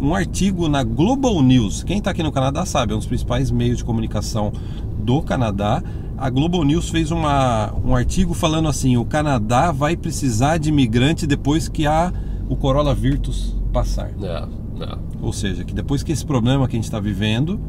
um 0.00 0.14
artigo 0.14 0.68
na 0.68 0.82
Global 0.82 1.40
News. 1.42 1.82
Quem 1.82 1.98
está 1.98 2.10
aqui 2.10 2.22
no 2.22 2.32
Canadá 2.32 2.64
sabe, 2.66 2.92
é 2.92 2.96
um 2.96 2.98
dos 2.98 3.06
principais 3.06 3.50
meios 3.50 3.78
de 3.78 3.84
comunicação 3.84 4.52
do 4.98 5.22
Canadá. 5.22 5.82
A 6.18 6.30
Global 6.30 6.64
News 6.64 6.88
fez 6.88 7.10
uma, 7.10 7.72
um 7.84 7.94
artigo 7.94 8.32
falando 8.34 8.68
assim: 8.68 8.96
o 8.96 9.04
Canadá 9.04 9.70
vai 9.70 9.96
precisar 9.96 10.58
de 10.58 10.70
imigrante 10.70 11.26
depois 11.26 11.68
que 11.68 11.86
a, 11.86 12.12
o 12.48 12.56
Corolla 12.56 12.94
Virtus 12.94 13.54
passar. 13.72 14.10
É, 14.22 14.44
é. 14.82 14.98
Ou 15.20 15.32
seja, 15.32 15.64
que 15.64 15.74
depois 15.74 16.02
que 16.02 16.12
esse 16.12 16.24
problema 16.24 16.66
que 16.66 16.76
a 16.76 16.78
gente 16.78 16.84
está 16.84 17.00
vivendo, 17.00 17.60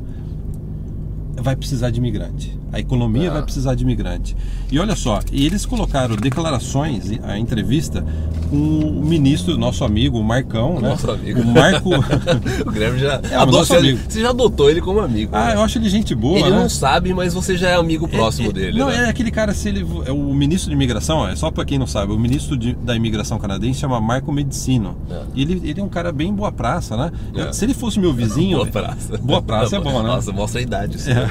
vai 1.38 1.56
precisar 1.56 1.90
de 1.90 2.00
imigrante. 2.00 2.57
A 2.78 2.80
economia 2.80 3.32
ah. 3.32 3.34
vai 3.34 3.42
precisar 3.42 3.74
de 3.74 3.84
imigrante. 3.84 4.38
E 4.72 4.78
olha 4.78 4.96
só, 4.96 5.20
eles 5.32 5.66
colocaram 5.66 6.16
declarações, 6.16 7.10
a 7.24 7.36
entrevista 7.36 8.06
com 8.52 8.56
o 8.56 9.04
ministro, 9.04 9.58
nosso 9.58 9.84
amigo, 9.84 10.20
o 10.20 10.24
Marcão, 10.24 10.80
né? 10.80 10.90
Nosso 10.90 11.10
amigo. 11.10 11.42
O 11.42 11.46
Marco. 11.46 11.90
o 12.66 12.72
Grêmio 12.72 13.00
já. 13.00 13.20
É, 13.32 13.46
nosso 13.48 13.76
amigo. 13.76 14.00
Você 14.08 14.22
já 14.22 14.30
adotou 14.30 14.70
ele 14.70 14.80
como 14.80 15.00
amigo. 15.00 15.36
Ah, 15.36 15.48
né? 15.48 15.56
eu 15.56 15.62
acho 15.62 15.80
ele 15.80 15.90
gente 15.90 16.14
boa. 16.14 16.38
Ele 16.38 16.52
né? 16.52 16.56
não 16.56 16.70
sabe, 16.70 17.16
mas 17.16 17.34
você 17.34 17.58
já 17.58 17.70
é 17.70 17.76
amigo 17.76 18.08
próximo 18.08 18.48
é, 18.48 18.52
é, 18.52 18.54
dele. 18.54 18.80
Não, 18.80 18.90
né? 18.90 19.06
é 19.06 19.10
aquele 19.10 19.32
cara, 19.32 19.56
se 19.56 19.70
ele. 19.70 19.86
É 20.06 20.12
o 20.12 20.34
ministro 20.36 20.70
de 20.70 20.76
imigração, 20.76 21.28
é 21.28 21.36
só 21.36 21.50
para 21.50 21.66
quem 21.66 21.80
não 21.80 21.88
sabe, 21.88 22.14
o 22.14 22.20
ministro 22.20 22.56
de, 22.56 22.74
da 22.74 22.96
imigração 22.96 23.40
canadense 23.40 23.80
chama 23.80 24.00
Marco 24.00 24.32
Medicino. 24.32 24.96
É. 25.10 25.22
E 25.34 25.42
ele, 25.42 25.62
ele 25.68 25.82
é 25.82 25.84
um 25.84 25.90
cara 25.90 26.12
bem 26.12 26.32
boa 26.32 26.52
praça, 26.52 26.96
né? 26.96 27.12
É. 27.36 27.52
Se 27.52 27.66
ele 27.66 27.74
fosse 27.74 28.00
meu 28.00 28.14
vizinho. 28.14 28.58
boa 28.58 28.68
praça. 28.68 29.18
Boa 29.18 29.42
praça 29.42 29.78
é 29.78 29.80
bom, 29.80 30.04
né? 30.04 30.08
Nossa, 30.08 30.32
mostra 30.32 30.60
a 30.60 30.64
idade. 30.64 30.98
Isso, 30.98 31.10
é. 31.10 31.28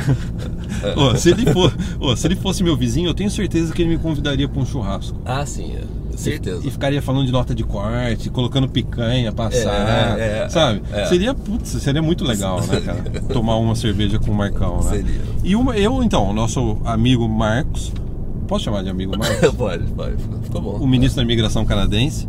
Oh, 0.96 1.14
se, 1.16 1.30
ele 1.30 1.46
for, 1.52 1.74
oh, 2.00 2.16
se 2.16 2.26
ele 2.26 2.36
fosse 2.36 2.62
meu 2.62 2.76
vizinho, 2.76 3.08
eu 3.08 3.14
tenho 3.14 3.30
certeza 3.30 3.72
que 3.72 3.82
ele 3.82 3.90
me 3.90 3.98
convidaria 3.98 4.48
para 4.48 4.60
um 4.60 4.66
churrasco. 4.66 5.20
Ah, 5.24 5.44
sim, 5.44 5.74
é. 5.74 6.16
certeza. 6.16 6.62
E, 6.64 6.68
e, 6.68 6.70
ficaria 6.70 7.00
falando 7.02 7.26
de 7.26 7.32
nota 7.32 7.54
de 7.54 7.64
corte, 7.64 8.30
colocando 8.30 8.68
picanha, 8.68 9.32
passar, 9.32 10.18
é, 10.18 10.44
é, 10.44 10.48
sabe? 10.48 10.82
É. 10.92 11.06
Seria, 11.06 11.34
putz, 11.34 11.68
seria 11.68 12.02
muito 12.02 12.24
legal, 12.24 12.60
né, 12.66 12.80
cara? 12.80 13.02
Tomar 13.32 13.56
uma 13.56 13.74
cerveja 13.74 14.18
com 14.18 14.30
o 14.30 14.34
Marcão, 14.34 14.76
né? 14.82 14.90
Seria. 14.90 15.20
E 15.44 15.56
uma, 15.56 15.76
eu, 15.76 16.02
então, 16.02 16.32
nosso 16.32 16.78
amigo 16.84 17.28
Marcos, 17.28 17.92
posso 18.46 18.64
chamar 18.64 18.82
de 18.82 18.90
amigo 18.90 19.16
Marcos? 19.18 19.50
pode, 19.54 19.84
pode, 19.92 20.16
ficou 20.42 20.60
bom. 20.60 20.78
O 20.78 20.86
ministro 20.86 21.16
da 21.16 21.22
imigração 21.22 21.64
canadense, 21.64 22.26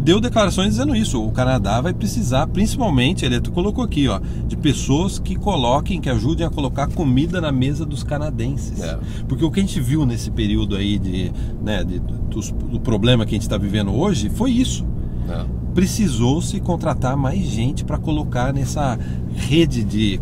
deu 0.00 0.20
declarações 0.20 0.70
dizendo 0.70 0.94
isso. 0.96 1.22
O 1.22 1.30
Canadá 1.30 1.80
vai 1.80 1.92
precisar, 1.92 2.46
principalmente, 2.46 3.24
ele 3.24 3.40
colocou 3.40 3.84
aqui, 3.84 4.08
ó, 4.08 4.20
de 4.46 4.56
pessoas 4.56 5.18
que 5.18 5.36
coloquem, 5.36 6.00
que 6.00 6.08
ajudem 6.08 6.46
a 6.46 6.50
colocar 6.50 6.88
comida 6.88 7.40
na 7.40 7.52
mesa 7.52 7.84
dos 7.84 8.02
canadenses. 8.02 8.80
É. 8.80 8.98
Porque 9.28 9.44
o 9.44 9.50
que 9.50 9.60
a 9.60 9.62
gente 9.62 9.80
viu 9.80 10.04
nesse 10.06 10.30
período 10.30 10.76
aí 10.76 10.98
de, 10.98 11.30
né, 11.62 11.84
de, 11.84 11.98
do, 11.98 12.40
do 12.40 12.80
problema 12.80 13.24
que 13.24 13.30
a 13.30 13.36
gente 13.36 13.42
está 13.42 13.58
vivendo 13.58 13.94
hoje 13.94 14.30
foi 14.30 14.50
isso. 14.50 14.86
É. 15.28 15.44
Precisou-se 15.74 16.58
contratar 16.60 17.16
mais 17.16 17.44
gente 17.44 17.84
para 17.84 17.98
colocar 17.98 18.52
nessa 18.52 18.98
rede 19.36 19.84
de 19.84 20.20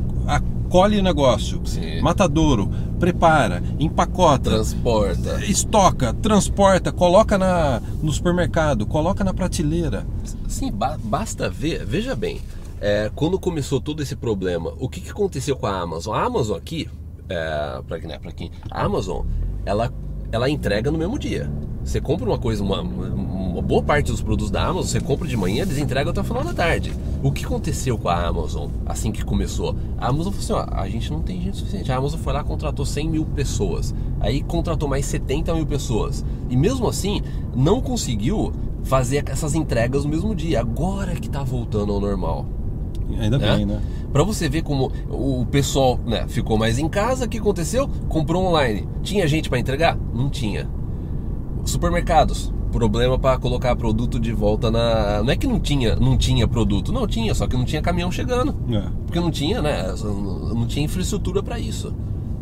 colhe 0.68 0.98
o 0.98 1.02
negócio, 1.02 1.60
Sim. 1.64 2.00
matadouro, 2.00 2.70
prepara, 2.98 3.62
empacota, 3.78 4.50
transporta, 4.50 5.44
estoca, 5.44 6.12
transporta, 6.14 6.92
coloca 6.92 7.38
na, 7.38 7.80
no 8.02 8.12
supermercado, 8.12 8.86
coloca 8.86 9.24
na 9.24 9.32
prateleira. 9.32 10.06
Sim, 10.46 10.70
ba 10.70 10.98
basta 11.02 11.48
ver, 11.48 11.84
veja 11.84 12.14
bem, 12.14 12.40
é, 12.80 13.10
quando 13.14 13.38
começou 13.38 13.80
todo 13.80 14.02
esse 14.02 14.14
problema, 14.14 14.72
o 14.78 14.88
que, 14.88 15.00
que 15.00 15.10
aconteceu 15.10 15.56
com 15.56 15.66
a 15.66 15.80
Amazon? 15.80 16.14
A 16.14 16.24
Amazon 16.24 16.56
aqui, 16.56 16.88
é, 17.28 17.82
para 17.86 17.98
né, 17.98 18.18
quem, 18.36 18.50
a 18.70 18.84
Amazon, 18.84 19.24
ela, 19.64 19.92
ela 20.30 20.48
entrega 20.48 20.90
no 20.90 20.98
mesmo 20.98 21.18
dia. 21.18 21.50
Você 21.84 22.00
compra 22.00 22.28
uma 22.28 22.38
coisa, 22.38 22.62
uma, 22.62 22.82
uma 22.82 23.62
boa 23.62 23.82
parte 23.82 24.10
dos 24.10 24.20
produtos 24.20 24.50
da 24.50 24.62
Amazon, 24.64 24.84
você 24.84 25.00
compra 25.00 25.26
de 25.26 25.36
manhã, 25.36 25.62
eles 25.62 25.78
entregam 25.78 26.10
até 26.10 26.20
o 26.20 26.24
final 26.24 26.44
da 26.44 26.52
tarde. 26.52 26.92
O 27.22 27.32
que 27.32 27.44
aconteceu 27.44 27.98
com 27.98 28.08
a 28.08 28.26
Amazon 28.26 28.70
assim 28.86 29.10
que 29.10 29.24
começou? 29.24 29.74
A 29.96 30.08
Amazon 30.08 30.32
falou 30.32 30.62
assim: 30.62 30.70
ó, 30.72 30.80
a 30.80 30.88
gente 30.88 31.10
não 31.10 31.22
tem 31.22 31.42
gente 31.42 31.56
suficiente. 31.56 31.90
A 31.90 31.96
Amazon 31.96 32.20
foi 32.20 32.32
lá 32.32 32.44
contratou 32.44 32.84
100 32.84 33.08
mil 33.08 33.24
pessoas. 33.24 33.94
Aí 34.20 34.42
contratou 34.42 34.88
mais 34.88 35.06
70 35.06 35.54
mil 35.54 35.66
pessoas. 35.66 36.24
E 36.48 36.56
mesmo 36.56 36.88
assim, 36.88 37.22
não 37.54 37.80
conseguiu 37.80 38.52
fazer 38.84 39.24
essas 39.28 39.54
entregas 39.54 40.04
no 40.04 40.10
mesmo 40.10 40.34
dia. 40.34 40.60
Agora 40.60 41.14
que 41.14 41.28
tá 41.28 41.42
voltando 41.42 41.92
ao 41.92 42.00
normal. 42.00 42.46
Ainda 43.18 43.38
né? 43.38 43.56
bem, 43.56 43.66
né? 43.66 43.80
Para 44.12 44.22
você 44.22 44.48
ver 44.48 44.62
como 44.62 44.92
o 45.08 45.44
pessoal 45.46 45.98
né, 46.06 46.26
ficou 46.28 46.56
mais 46.56 46.78
em 46.78 46.88
casa, 46.88 47.26
o 47.26 47.28
que 47.28 47.38
aconteceu? 47.38 47.88
Comprou 48.08 48.44
online. 48.44 48.88
Tinha 49.02 49.26
gente 49.26 49.48
para 49.48 49.58
entregar? 49.58 49.98
Não 50.14 50.30
tinha. 50.30 50.68
Supermercados, 51.68 52.52
problema 52.72 53.18
para 53.18 53.38
colocar 53.38 53.76
produto 53.76 54.18
de 54.18 54.32
volta 54.32 54.70
na. 54.70 55.22
Não 55.22 55.30
é 55.30 55.36
que 55.36 55.46
não 55.46 55.60
tinha, 55.60 55.96
não 55.96 56.16
tinha 56.16 56.48
produto, 56.48 56.92
não 56.92 57.06
tinha, 57.06 57.34
só 57.34 57.46
que 57.46 57.56
não 57.56 57.64
tinha 57.64 57.82
caminhão 57.82 58.10
chegando, 58.10 58.54
é. 58.70 58.88
porque 59.04 59.20
não 59.20 59.30
tinha, 59.30 59.60
né? 59.60 59.84
Não 60.02 60.66
tinha 60.66 60.84
infraestrutura 60.84 61.42
para 61.42 61.58
isso. 61.58 61.94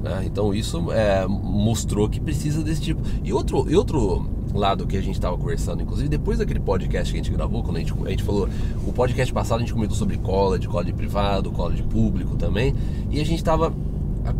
Né? 0.02 0.22
Então 0.26 0.54
isso 0.54 0.92
é, 0.92 1.26
mostrou 1.26 2.08
que 2.08 2.20
precisa 2.20 2.62
desse 2.62 2.80
tipo. 2.80 3.02
E 3.24 3.32
outro, 3.32 3.66
e 3.68 3.74
outro 3.74 4.28
lado 4.54 4.86
que 4.86 4.96
a 4.96 5.00
gente 5.00 5.14
estava 5.14 5.36
conversando, 5.36 5.82
inclusive 5.82 6.08
depois 6.08 6.38
daquele 6.38 6.60
podcast 6.60 7.12
que 7.12 7.18
a 7.18 7.22
gente 7.22 7.34
gravou, 7.34 7.62
quando 7.62 7.76
a 7.76 7.80
gente, 7.80 7.92
a 8.04 8.10
gente 8.10 8.22
falou, 8.22 8.48
o 8.86 8.92
podcast 8.92 9.32
passado 9.34 9.58
a 9.58 9.60
gente 9.60 9.74
comentou 9.74 9.96
sobre 9.96 10.16
college, 10.18 10.68
college 10.68 10.92
privado, 10.92 11.50
college 11.50 11.82
público 11.82 12.36
também, 12.36 12.74
e 13.10 13.20
a 13.20 13.24
gente 13.24 13.38
estava, 13.38 13.72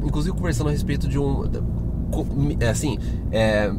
inclusive 0.05 0.35
conversando 0.35 0.69
a 0.69 0.73
respeito 0.73 1.09
de 1.09 1.19
um, 1.19 1.43
assim, 2.71 2.99
é, 3.33 3.73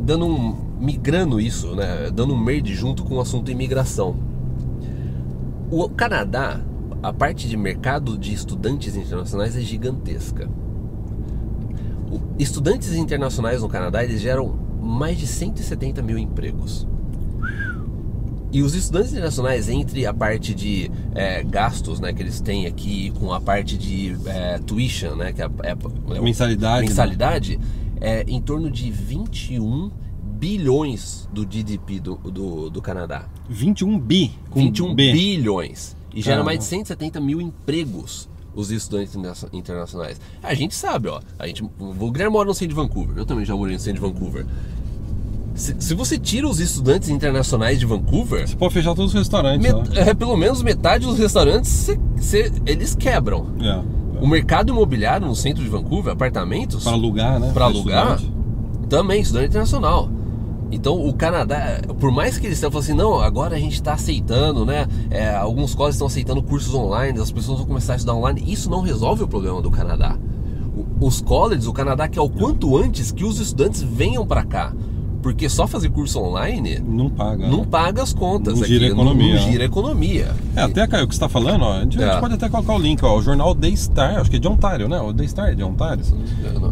dando 0.00 0.26
um 0.26 0.68
migrando 0.80 1.40
isso, 1.40 1.74
né, 1.74 2.10
dando 2.12 2.34
um 2.34 2.38
merge 2.38 2.74
junto 2.74 3.02
com 3.04 3.16
o 3.16 3.20
assunto 3.20 3.50
imigração. 3.50 4.16
O 5.70 5.88
Canadá, 5.88 6.60
a 7.02 7.12
parte 7.12 7.48
de 7.48 7.56
mercado 7.56 8.16
de 8.16 8.32
estudantes 8.32 8.96
internacionais 8.96 9.56
é 9.56 9.60
gigantesca. 9.60 10.48
O, 12.10 12.20
estudantes 12.38 12.94
internacionais 12.94 13.60
no 13.60 13.68
Canadá 13.68 14.02
eles 14.02 14.20
geram 14.20 14.58
mais 14.80 15.18
de 15.18 15.26
170 15.26 16.00
mil 16.00 16.16
empregos. 16.16 16.86
E 18.50 18.62
os 18.62 18.74
estudantes 18.74 19.10
internacionais, 19.10 19.68
entre 19.68 20.06
a 20.06 20.14
parte 20.14 20.54
de 20.54 20.90
é, 21.14 21.42
gastos 21.42 22.00
né, 22.00 22.14
que 22.14 22.22
eles 22.22 22.40
têm 22.40 22.66
aqui, 22.66 23.10
com 23.18 23.30
a 23.30 23.40
parte 23.40 23.76
de 23.76 24.16
é, 24.24 24.58
tuition, 24.58 25.16
né, 25.16 25.34
que 25.34 25.42
é, 25.42 25.50
é 25.64 26.20
mensalidade, 26.20 26.86
mensalidade 26.86 27.60
é 28.00 28.24
em 28.26 28.40
torno 28.40 28.70
de 28.70 28.90
21 28.90 29.90
bilhões 30.38 31.28
do 31.32 31.44
GDP 31.44 32.00
do, 32.00 32.16
do, 32.16 32.70
do 32.70 32.82
Canadá. 32.82 33.28
21 33.48 33.98
bi? 33.98 34.32
Com 34.50 34.60
21 34.60 34.94
B. 34.94 35.12
bilhões. 35.12 35.96
E 36.14 36.22
gera 36.22 36.42
mais 36.42 36.58
de 36.60 36.64
170 36.64 37.20
mil 37.20 37.40
empregos 37.40 38.28
os 38.54 38.70
estudantes 38.70 39.14
internacionais. 39.52 40.20
A 40.42 40.52
gente 40.54 40.74
sabe, 40.74 41.08
ó. 41.08 41.20
A 41.38 41.46
gente, 41.46 41.62
o 41.62 42.10
Guilherme 42.10 42.32
mora 42.32 42.48
no 42.48 42.54
centro 42.54 42.68
de 42.68 42.74
Vancouver. 42.74 43.16
Eu 43.16 43.24
também 43.24 43.44
já 43.44 43.54
morei 43.54 43.74
no 43.74 43.80
centro 43.80 44.00
de 44.00 44.12
Vancouver. 44.12 44.46
Se, 45.54 45.76
se, 45.80 45.94
você 45.94 46.18
tira 46.18 46.48
os 46.48 46.60
estudantes 46.60 47.08
internacionais 47.08 47.78
de 47.78 47.86
Vancouver. 47.86 48.46
Você 48.48 48.56
pode 48.56 48.74
fechar 48.74 48.94
todos 48.94 49.12
os 49.12 49.18
restaurantes. 49.18 49.72
Met, 49.72 49.98
é, 49.98 50.14
pelo 50.14 50.36
menos 50.36 50.62
metade 50.62 51.04
dos 51.04 51.18
restaurantes 51.18 51.68
cê, 51.68 51.98
cê, 52.20 52.52
eles 52.64 52.94
quebram. 52.94 53.46
É. 53.60 53.97
O 54.20 54.26
mercado 54.26 54.70
imobiliário 54.70 55.26
no 55.26 55.34
centro 55.34 55.62
de 55.62 55.68
Vancouver, 55.68 56.12
apartamentos. 56.12 56.84
Para 56.84 56.92
alugar, 56.92 57.38
né? 57.38 57.50
Para 57.52 57.64
alugar. 57.66 58.16
Estudante. 58.16 58.38
Também, 58.88 59.20
estudante 59.20 59.48
internacional. 59.48 60.08
Então 60.70 61.06
o 61.06 61.12
Canadá, 61.14 61.80
por 61.98 62.12
mais 62.12 62.36
que 62.38 62.46
eles 62.46 62.60
tenham 62.60 62.70
falado 62.70 62.84
assim, 62.84 62.94
não, 62.94 63.18
agora 63.20 63.56
a 63.56 63.58
gente 63.58 63.74
está 63.74 63.94
aceitando, 63.94 64.66
né? 64.66 64.86
É, 65.10 65.34
alguns 65.34 65.74
colleges 65.74 65.96
estão 65.96 66.06
aceitando 66.06 66.42
cursos 66.42 66.74
online, 66.74 67.18
as 67.18 67.30
pessoas 67.30 67.58
vão 67.58 67.66
começar 67.66 67.94
a 67.94 67.96
estudar 67.96 68.14
online. 68.14 68.42
Isso 68.46 68.68
não 68.68 68.82
resolve 68.82 69.22
o 69.22 69.28
problema 69.28 69.62
do 69.62 69.70
Canadá. 69.70 70.16
Os 71.00 71.20
colleges, 71.20 71.66
o 71.66 71.72
Canadá 71.72 72.06
quer 72.06 72.20
o 72.20 72.28
quanto 72.28 72.76
antes 72.76 73.10
que 73.10 73.24
os 73.24 73.40
estudantes 73.40 73.82
venham 73.82 74.26
para 74.26 74.44
cá. 74.44 74.74
Porque 75.22 75.48
só 75.48 75.66
fazer 75.66 75.90
curso 75.90 76.20
online 76.20 76.78
não 76.78 77.10
paga. 77.10 77.48
Não 77.48 77.60
né? 77.60 77.66
paga 77.68 78.02
as 78.02 78.12
contas. 78.12 78.58
Não 78.58 78.66
gira 78.66 78.86
a 78.86 78.88
economia. 78.88 79.34
Não, 79.34 79.40
não 79.40 79.50
gira 79.50 79.64
a 79.64 79.66
economia. 79.66 80.34
É, 80.54 80.62
até 80.62 80.86
Caio, 80.86 81.04
o 81.04 81.08
que 81.08 81.14
você 81.14 81.16
está 81.16 81.28
falando, 81.28 81.62
ó, 81.62 81.72
a, 81.72 81.80
gente, 81.80 82.00
é. 82.00 82.04
a 82.04 82.12
gente 82.12 82.20
pode 82.20 82.34
até 82.34 82.48
colocar 82.48 82.74
o 82.74 82.78
link, 82.78 83.04
ó, 83.04 83.18
o 83.18 83.22
jornal 83.22 83.54
The 83.54 83.74
Star, 83.74 84.18
acho 84.18 84.30
que 84.30 84.36
é 84.36 84.38
de 84.38 84.46
Ontário, 84.46 84.88
né? 84.88 85.00
O 85.00 85.12
The 85.12 85.26
Star 85.26 85.48
é 85.48 85.54
de 85.54 85.64
Ontário. 85.64 86.04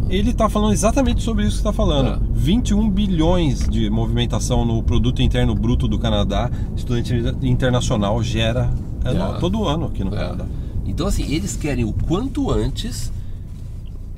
Ele 0.09 0.31
está 0.31 0.47
falando 0.47 0.73
exatamente 0.73 1.21
sobre 1.21 1.43
isso 1.43 1.57
que 1.57 1.63
você 1.63 1.69
está 1.69 1.73
falando. 1.73 2.23
É. 2.23 2.27
21 2.33 2.89
bilhões 2.89 3.67
de 3.67 3.89
movimentação 3.89 4.63
no 4.63 4.81
produto 4.81 5.21
interno 5.21 5.53
bruto 5.53 5.87
do 5.87 5.99
Canadá, 5.99 6.49
estudante 6.75 7.13
internacional 7.41 8.23
gera 8.23 8.69
é, 9.03 9.11
é. 9.11 9.39
todo 9.39 9.65
ano 9.65 9.87
aqui 9.87 10.03
no 10.03 10.13
é. 10.15 10.17
Canadá. 10.17 10.45
Então, 10.85 11.05
assim, 11.05 11.33
eles 11.33 11.57
querem 11.57 11.83
o 11.83 11.91
quanto 11.91 12.49
antes 12.49 13.11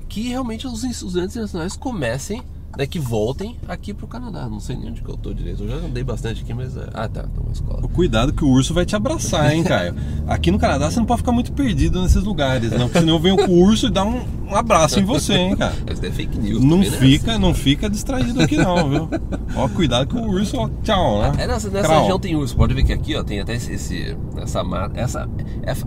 que 0.07 0.29
realmente 0.29 0.67
os 0.67 0.83
estudantes 0.83 1.35
internacionais 1.35 1.75
comecem 1.75 2.41
né, 2.77 2.85
que 2.85 2.99
voltem 2.99 3.57
aqui 3.67 3.93
pro 3.93 4.07
Canadá. 4.07 4.47
Não 4.47 4.59
sei 4.59 4.75
nem 4.75 4.89
onde 4.89 5.01
que 5.01 5.09
eu 5.09 5.17
tô 5.17 5.33
direito. 5.33 5.63
Eu 5.63 5.69
já 5.69 5.75
andei 5.75 6.03
bastante 6.03 6.43
aqui, 6.43 6.53
mas. 6.53 6.75
É... 6.77 6.89
Ah, 6.93 7.07
tá, 7.07 7.23
tô 7.23 7.43
na 7.43 7.51
escola. 7.51 7.87
Cuidado 7.89 8.33
que 8.33 8.43
o 8.43 8.49
urso 8.49 8.73
vai 8.73 8.85
te 8.85 8.95
abraçar, 8.95 9.53
hein, 9.53 9.63
Caio? 9.63 9.95
aqui 10.27 10.51
no 10.51 10.59
Canadá 10.59 10.89
você 10.89 10.99
não 10.99 11.05
pode 11.05 11.19
ficar 11.19 11.31
muito 11.31 11.51
perdido 11.51 12.01
nesses 12.01 12.23
lugares, 12.23 12.71
não, 12.71 12.87
porque 12.87 12.99
senão 12.99 13.19
vem 13.19 13.31
o 13.31 13.51
urso 13.51 13.87
e 13.87 13.89
dá 13.89 14.05
um, 14.05 14.21
um 14.49 14.55
abraço 14.55 14.99
em 14.99 15.03
você, 15.05 15.33
hein, 15.33 15.55
cara. 15.55 15.75
Mas 15.87 16.03
é 16.03 16.11
fake 16.11 16.37
news. 16.37 16.63
Não 16.63 16.79
né? 16.79 16.85
fica, 16.85 17.37
não 17.37 17.53
fica 17.53 17.89
distraído 17.89 18.41
aqui, 18.41 18.57
não, 18.57 18.89
viu? 18.89 19.09
Ó, 19.55 19.69
cuidado 19.69 20.07
que 20.07 20.15
o 20.15 20.27
urso, 20.27 20.57
ó, 20.57 20.69
tchau, 20.83 21.21
né? 21.21 21.31
É, 21.37 21.47
nessa, 21.47 21.69
nessa 21.69 21.99
região 21.99 22.19
tem 22.19 22.35
urso. 22.35 22.55
Pode 22.55 22.73
ver 22.73 22.83
que 22.83 22.93
aqui, 22.93 23.15
ó, 23.15 23.23
tem 23.23 23.39
até 23.39 23.55
esse. 23.55 23.73
esse 23.73 24.17
essa, 24.37 24.61
essa, 24.95 25.29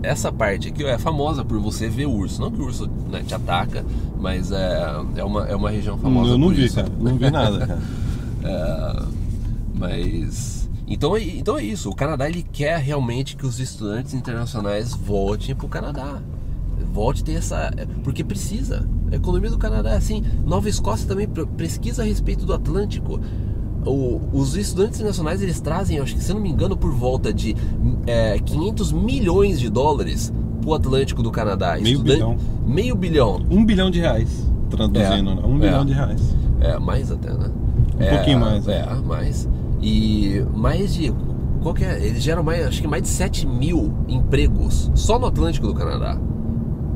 essa 0.01 0.31
parte 0.31 0.69
aqui 0.69 0.83
ó, 0.83 0.87
é 0.87 0.97
famosa 0.97 1.43
por 1.43 1.59
você 1.59 1.89
ver 1.89 2.05
urso. 2.05 2.41
Não 2.41 2.51
que 2.51 2.61
o 2.61 2.65
urso 2.65 2.89
né, 3.09 3.23
te 3.25 3.33
ataca, 3.33 3.85
mas 4.19 4.51
é, 4.51 4.95
é, 5.17 5.23
uma, 5.23 5.45
é 5.45 5.55
uma 5.55 5.69
região 5.69 5.97
famosa. 5.97 6.31
Eu 6.31 6.37
não 6.37 6.49
vi, 6.49 6.65
isso. 6.65 6.75
cara. 6.75 6.89
Não 6.99 7.17
vi 7.17 7.29
nada, 7.29 7.67
cara. 7.67 7.81
é, 8.43 9.05
mas. 9.73 10.69
Então, 10.87 11.17
então 11.17 11.57
é 11.57 11.63
isso. 11.63 11.89
O 11.89 11.95
Canadá 11.95 12.29
ele 12.29 12.43
quer 12.43 12.77
realmente 12.77 13.35
que 13.35 13.45
os 13.45 13.59
estudantes 13.59 14.13
internacionais 14.13 14.93
voltem 14.93 15.55
para 15.55 15.65
o 15.65 15.69
Canadá. 15.69 16.21
Volte 16.91 17.21
a 17.21 17.25
ter 17.25 17.33
essa. 17.33 17.71
Porque 18.03 18.23
precisa. 18.23 18.87
A 19.11 19.15
economia 19.15 19.49
do 19.49 19.57
Canadá 19.57 19.91
é 19.91 19.97
assim. 19.97 20.23
Nova 20.45 20.67
Escócia 20.67 21.07
também 21.07 21.27
pesquisa 21.57 22.01
a 22.01 22.05
respeito 22.05 22.45
do 22.45 22.53
Atlântico. 22.53 23.19
O, 23.85 24.21
os 24.31 24.55
estudantes 24.55 24.95
internacionais 24.95 25.41
eles 25.41 25.59
trazem, 25.59 25.99
acho 25.99 26.15
que 26.15 26.23
se 26.23 26.33
não 26.33 26.39
me 26.39 26.49
engano, 26.49 26.75
por 26.77 26.91
volta 26.93 27.33
de 27.33 27.55
é, 28.07 28.39
500 28.39 28.93
milhões 28.93 29.59
de 29.59 29.69
dólares 29.69 30.31
para 30.61 30.69
o 30.69 30.73
Atlântico 30.73 31.21
do 31.21 31.29
Canadá. 31.31 31.73
Meio 31.73 31.97
Estudante, 31.97 32.13
bilhão. 32.15 32.37
Meio 32.65 32.95
bilhão. 32.95 33.45
Um 33.51 33.65
bilhão 33.65 33.91
de 33.91 33.99
reais, 33.99 34.49
traduzindo, 34.69 35.31
é, 35.31 35.35
né? 35.35 35.41
Um 35.45 35.57
é, 35.57 35.59
bilhão 35.59 35.85
de 35.85 35.93
reais. 35.93 36.35
É, 36.61 36.79
mais 36.79 37.11
até, 37.11 37.31
né? 37.33 37.51
Um 37.99 38.01
é, 38.01 38.15
pouquinho 38.15 38.39
mais. 38.39 38.67
É, 38.67 38.79
é, 38.79 38.95
mais. 38.95 39.49
E 39.81 40.45
mais 40.55 40.93
de. 40.93 41.13
Qual 41.61 41.73
que 41.73 41.83
é? 41.83 42.05
Eles 42.05 42.23
geram 42.23 42.43
mais, 42.43 42.65
acho 42.65 42.81
que 42.81 42.87
mais 42.87 43.03
de 43.03 43.09
7 43.09 43.45
mil 43.45 43.93
empregos 44.07 44.91
só 44.95 45.19
no 45.19 45.27
Atlântico 45.27 45.67
do 45.67 45.73
Canadá. 45.73 46.17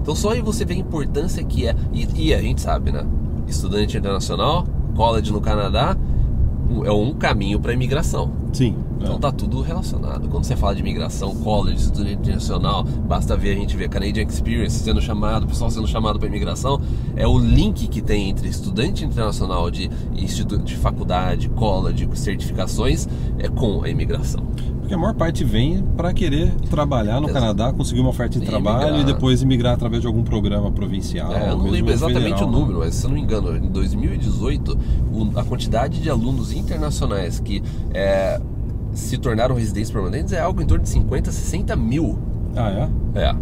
Então 0.08 0.16
só 0.16 0.30
aí 0.30 0.42
você 0.42 0.64
vê 0.64 0.74
a 0.74 0.78
importância 0.78 1.44
que 1.44 1.68
é. 1.68 1.76
E, 1.92 2.28
e 2.28 2.34
a 2.34 2.42
gente 2.42 2.62
sabe, 2.62 2.94
né? 2.94 3.06
Estudante 3.46 3.98
internacional, 3.98 4.66
college 4.96 5.34
no 5.34 5.42
Canadá, 5.42 5.98
é 6.86 6.92
um 6.94 7.14
caminho 7.14 7.60
para 7.60 7.74
imigração. 7.74 8.32
Sim. 8.54 8.74
Então 9.02 9.18
é. 9.18 9.20
tá 9.20 9.34
tudo 9.34 9.60
relacionado. 9.60 10.30
Quando 10.30 10.46
você 10.46 10.56
fala 10.56 10.74
de 10.74 10.80
imigração, 10.80 11.36
college, 11.36 11.82
estudante 11.82 12.14
internacional, 12.14 12.86
basta 12.86 13.36
ver 13.36 13.52
a 13.52 13.56
gente 13.56 13.76
ver 13.76 13.90
Canadian 13.90 14.24
Experience 14.24 14.80
sendo 14.80 15.02
chamado, 15.02 15.44
o 15.44 15.48
pessoal 15.48 15.70
sendo 15.70 15.88
chamado 15.88 16.18
para 16.18 16.30
imigração, 16.30 16.80
é 17.18 17.28
o 17.28 17.38
link 17.38 17.90
que 17.90 18.02
tem 18.02 18.30
entre 18.30 18.48
estudante 18.48 19.04
internacional 19.04 19.70
de 19.70 19.92
instituto 20.14 20.64
de 20.64 20.78
faculdade, 20.78 21.50
college, 21.50 22.08
certificações 22.14 23.10
é 23.40 23.50
com 23.50 23.84
a 23.84 23.90
imigração. 23.90 24.48
Porque 24.88 24.96
a 24.96 24.98
maior 24.98 25.16
parte 25.16 25.44
vem 25.44 25.84
para 25.98 26.14
querer 26.14 26.50
trabalhar 26.70 27.20
no 27.20 27.28
Exato. 27.28 27.34
Canadá, 27.34 27.74
conseguir 27.74 28.00
uma 28.00 28.10
oferta 28.10 28.40
de 28.40 28.46
e 28.46 28.48
trabalho 28.48 28.88
emigrar. 28.88 29.02
e 29.02 29.04
depois 29.04 29.42
imigrar 29.42 29.74
através 29.74 30.00
de 30.00 30.08
algum 30.08 30.24
programa 30.24 30.72
provincial. 30.72 31.34
É, 31.34 31.50
eu 31.50 31.58
não 31.58 31.70
lembro 31.70 31.92
exatamente 31.92 32.24
federal, 32.24 32.48
o 32.48 32.52
né? 32.52 32.58
número, 32.58 32.80
mas 32.80 32.96
se 32.96 33.06
eu 33.06 33.10
não 33.10 33.18
me 33.18 33.22
engano, 33.22 33.58
em 33.58 33.68
2018, 33.68 34.78
a 35.36 35.44
quantidade 35.44 36.00
de 36.00 36.10
alunos 36.10 36.54
internacionais 36.54 37.38
que 37.38 37.62
é, 37.94 38.40
se 38.94 39.18
tornaram 39.18 39.56
residentes 39.56 39.92
permanentes 39.92 40.32
é 40.32 40.40
algo 40.40 40.62
em 40.62 40.66
torno 40.66 40.86
de 40.86 40.90
50, 40.90 41.34
60 41.34 41.76
mil. 41.76 42.18
Ah, 42.56 42.90
é? 43.14 43.24
É. 43.24 43.36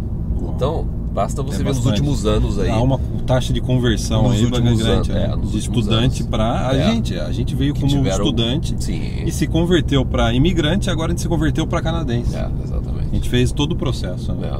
Então, 0.48 0.84
basta 1.12 1.44
você 1.44 1.60
é 1.60 1.64
ver 1.64 1.74
nos 1.74 1.86
últimos 1.86 2.26
anos 2.26 2.58
aí. 2.58 2.70
Há 2.70 2.82
uma 2.82 2.98
taxa 3.26 3.52
de 3.52 3.60
conversão 3.60 4.30
aí 4.30 4.46
grande, 4.46 4.82
anos, 4.82 5.10
é, 5.10 5.36
de 5.36 5.58
estudante 5.58 6.24
para 6.24 6.70
a 6.70 6.76
é. 6.76 6.92
gente. 6.92 7.18
A 7.18 7.32
gente 7.32 7.54
veio 7.54 7.74
como 7.74 7.88
tiveram... 7.88 8.24
estudante 8.24 8.74
Sim. 8.78 9.24
e 9.26 9.32
se 9.32 9.46
converteu 9.46 10.04
para 10.04 10.32
imigrante, 10.32 10.88
agora 10.88 11.10
a 11.10 11.12
gente 11.12 11.22
se 11.22 11.28
converteu 11.28 11.66
para 11.66 11.82
canadense. 11.82 12.34
É, 12.34 12.48
exatamente. 12.64 13.08
A 13.10 13.14
gente 13.14 13.28
fez 13.28 13.52
todo 13.52 13.72
o 13.72 13.76
processo. 13.76 14.32
Né? 14.32 14.50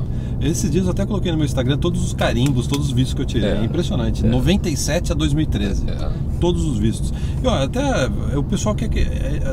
É. 0.40 0.48
Esses 0.48 0.70
dias 0.70 0.84
eu 0.84 0.90
até 0.90 1.06
coloquei 1.06 1.30
no 1.30 1.38
meu 1.38 1.46
Instagram 1.46 1.78
todos 1.78 2.04
os 2.04 2.12
carimbos, 2.12 2.66
todos 2.66 2.86
os 2.86 2.92
vistos 2.92 3.14
que 3.14 3.22
eu 3.22 3.26
tirei. 3.26 3.50
É. 3.50 3.64
Impressionante. 3.64 4.24
97 4.24 5.12
a 5.12 5.14
2013. 5.14 5.84
Todos 6.40 6.64
os 6.64 6.78
vistos. 6.78 7.12
E 7.42 7.46
ó, 7.46 7.62
até 7.62 8.10
o 8.36 8.42
pessoal 8.42 8.74
quer 8.74 8.88
que. 8.88 9.04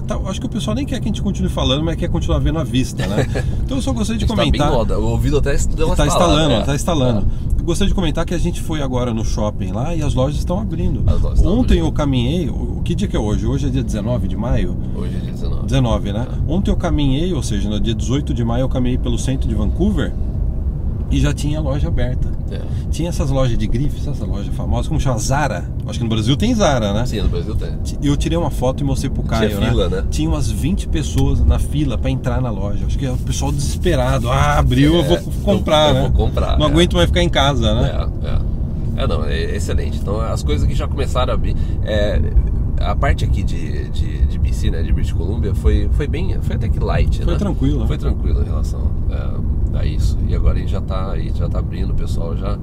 Tá, 0.08 0.18
acho 0.26 0.40
que 0.40 0.46
o 0.46 0.50
pessoal 0.50 0.76
nem 0.76 0.86
quer 0.86 1.00
que 1.00 1.06
a 1.06 1.10
gente 1.10 1.22
continue 1.22 1.50
falando, 1.50 1.84
mas 1.84 1.96
quer 1.96 2.10
continuar 2.10 2.40
vendo 2.40 2.60
a 2.60 2.64
vista, 2.64 3.06
né? 3.06 3.28
Então 3.64 3.78
eu 3.78 3.82
só 3.82 3.94
gostaria 3.94 4.20
de 4.20 4.26
comentar. 4.26 4.72
Tá 4.72 4.84
bem 4.86 4.98
o 4.98 5.06
ouvido 5.06 5.38
até 5.38 5.56
deu 5.76 5.88
uma 5.88 5.94
Está 5.94 6.08
instalando, 6.08 6.56
está 6.56 6.76
instalando. 6.76 7.28
Gostaria 7.64 7.88
de 7.88 7.96
comentar 7.96 8.26
que 8.26 8.34
a 8.34 8.38
gente 8.38 8.62
foi 8.62 8.82
agora 8.82 9.14
no 9.14 9.24
shopping 9.24 9.72
lá 9.72 9.96
e 9.96 10.04
as 10.04 10.14
lojas 10.14 10.38
estão 10.38 10.60
abrindo. 10.60 11.02
Lojas 11.02 11.40
estão 11.40 11.54
Ontem 11.54 11.76
abrindo. 11.76 11.86
eu 11.86 11.92
caminhei, 11.94 12.50
o 12.50 12.82
que 12.84 12.94
dia 12.94 13.08
que 13.08 13.16
é 13.16 13.20
hoje? 13.20 13.46
Hoje 13.46 13.68
é 13.68 13.70
dia 13.70 13.84
19 13.84 14.28
de 14.28 14.36
maio? 14.36 14.76
Hoje 14.94 15.16
é 15.16 15.20
dia 15.20 15.32
19. 15.32 15.66
19, 15.68 16.12
né? 16.12 16.28
Ontem 16.46 16.72
eu 16.72 16.76
caminhei, 16.76 17.34
ou 17.34 17.42
seja, 17.42 17.70
no 17.70 17.80
dia 17.80 17.96
18 17.96 18.34
de 18.34 18.44
maio 18.44 18.64
eu 18.64 18.70
caminhei 18.70 18.98
pelo 18.98 19.18
centro 19.18 19.48
de 19.48 19.56
Vancouver 19.56 20.14
e 21.10 21.22
já 21.22 21.34
tinha 21.34 21.62
loja 21.62 21.88
aberta. 21.88 22.30
É. 22.56 22.62
Tinha 22.92 23.10
essas 23.10 23.30
lojas 23.30 23.58
de 23.58 23.68
grifes, 23.68 24.08
essa 24.08 24.26
loja 24.26 24.52
famosa, 24.52 24.88
como 24.88 25.00
chama? 25.00 25.18
Zara. 25.20 25.66
Acho 25.88 26.00
que 26.00 26.04
no 26.04 26.10
Brasil 26.10 26.36
tem 26.36 26.54
Zara, 26.54 26.94
né? 26.94 27.06
Sim, 27.06 27.22
no 27.22 27.30
Brasil 27.30 27.56
tem. 27.56 27.72
Eu 28.02 28.16
tirei 28.16 28.38
uma 28.38 28.52
foto 28.52 28.82
e 28.82 28.84
mostrei 28.84 29.10
pro 29.10 29.24
Caio, 29.24 29.50
tinha 29.50 29.70
fila, 29.70 29.90
né? 29.90 30.04
Tinha 30.10 30.30
umas 30.30 30.50
20 30.50 30.88
pessoas 30.88 31.44
na 31.44 31.60
fila 31.60 31.98
para 31.98 32.10
entrar 32.10 32.42
na 32.42 32.50
loja. 32.50 32.86
Acho 32.86 32.98
que 32.98 33.06
é 33.06 33.12
o 33.12 33.18
pessoal 33.18 33.52
desesperado. 33.52 34.30
Ah, 34.30 34.60
abriu, 34.60 34.96
é, 34.96 35.00
eu 35.00 35.04
vou 35.04 35.18
comprar, 35.44 35.90
eu, 35.90 35.94
né? 35.94 36.00
Eu 36.00 36.12
vou 36.12 36.28
comprar. 36.28 36.58
Não 36.58 36.68
é. 36.68 36.70
aguento 36.70 36.96
mais 36.96 37.08
ficar 37.08 37.24
em 37.24 37.30
casa, 37.30 37.74
né? 37.74 38.08
É, 38.24 38.28
é. 38.30 38.54
É, 38.96 39.08
não, 39.08 39.26
é 39.26 39.56
excelente. 39.56 39.98
Então, 39.98 40.22
as 40.22 40.44
coisas 40.44 40.68
que 40.68 40.76
já 40.76 40.88
começaram 40.88 41.32
a 41.32 41.36
abrir. 41.36 41.56
É, 41.84 42.22
a 42.80 42.96
parte 42.96 43.24
aqui 43.24 43.44
de, 43.44 43.90
de, 43.90 44.26
de 44.26 44.40
BC, 44.40 44.72
né, 44.72 44.84
de 44.84 44.92
British 44.92 45.14
Columbia, 45.14 45.54
foi, 45.56 45.90
foi 45.94 46.08
bem, 46.08 46.38
foi 46.42 46.56
até 46.56 46.68
que 46.68 46.80
light, 46.80 47.24
Foi 47.24 47.34
né? 47.34 47.40
tranquilo. 47.40 47.88
Foi 47.88 47.98
tranquilo 47.98 48.42
em 48.42 48.46
relação 48.46 48.92
é, 49.10 49.63
a 49.80 49.86
isso. 49.86 50.18
E 50.28 50.36
agora 50.36 50.58
a 50.58 50.60
gente 50.60 50.72
já 50.72 50.82
tá, 50.82 51.14
já 51.36 51.50
tá 51.50 51.60
abrindo, 51.60 51.92
o 51.92 51.96
pessoal 51.96 52.36
já, 52.36 52.58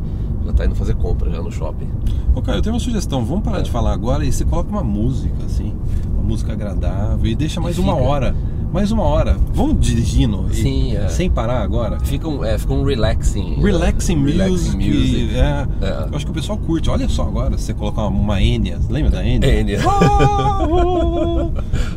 já 0.44 0.52
tá 0.52 0.66
indo 0.66 0.74
fazer 0.74 0.94
compra 0.94 1.30
já 1.30 1.42
no 1.42 1.50
shopping. 1.50 1.88
Ô, 2.34 2.42
cara, 2.42 2.58
eu 2.58 2.62
tenho 2.62 2.74
uma 2.74 2.80
sugestão. 2.80 3.24
Vamos 3.24 3.44
parar 3.44 3.58
é. 3.58 3.62
de 3.62 3.70
falar 3.70 3.92
agora 3.92 4.24
e 4.24 4.32
você 4.32 4.44
coloca 4.44 4.70
uma 4.70 4.84
música, 4.84 5.44
assim, 5.44 5.74
uma 6.12 6.22
música 6.22 6.52
agradável 6.52 7.26
e 7.26 7.34
deixa 7.34 7.60
mais 7.60 7.76
e 7.76 7.80
uma 7.80 7.94
hora 7.94 8.34
mais 8.72 8.92
uma 8.92 9.02
hora. 9.02 9.36
Vamos 9.52 9.80
dirigindo 9.80 10.46
e- 10.50 10.54
Sim, 10.54 10.96
é. 10.96 11.08
sem 11.08 11.28
parar 11.28 11.60
agora. 11.60 11.98
Fica 12.00 12.28
um, 12.28 12.44
é, 12.44 12.56
fica 12.56 12.72
um 12.72 12.84
relaxing. 12.84 13.60
Relaxing 13.60 14.12
é, 14.12 14.48
music. 14.48 14.76
music. 14.76 15.34
É, 15.34 15.66
É. 15.80 16.08
Eu 16.08 16.16
acho 16.16 16.24
que 16.24 16.30
o 16.30 16.34
pessoal 16.34 16.56
curte. 16.56 16.88
Olha 16.88 17.08
só 17.08 17.22
agora, 17.22 17.58
você 17.58 17.74
colocar 17.74 18.06
uma, 18.06 18.20
uma 18.20 18.42
Enya, 18.42 18.78
lembra 18.88 19.10
da 19.10 19.26
Enya? 19.26 19.60
Enya. 19.60 19.80
Ah, 19.84 20.62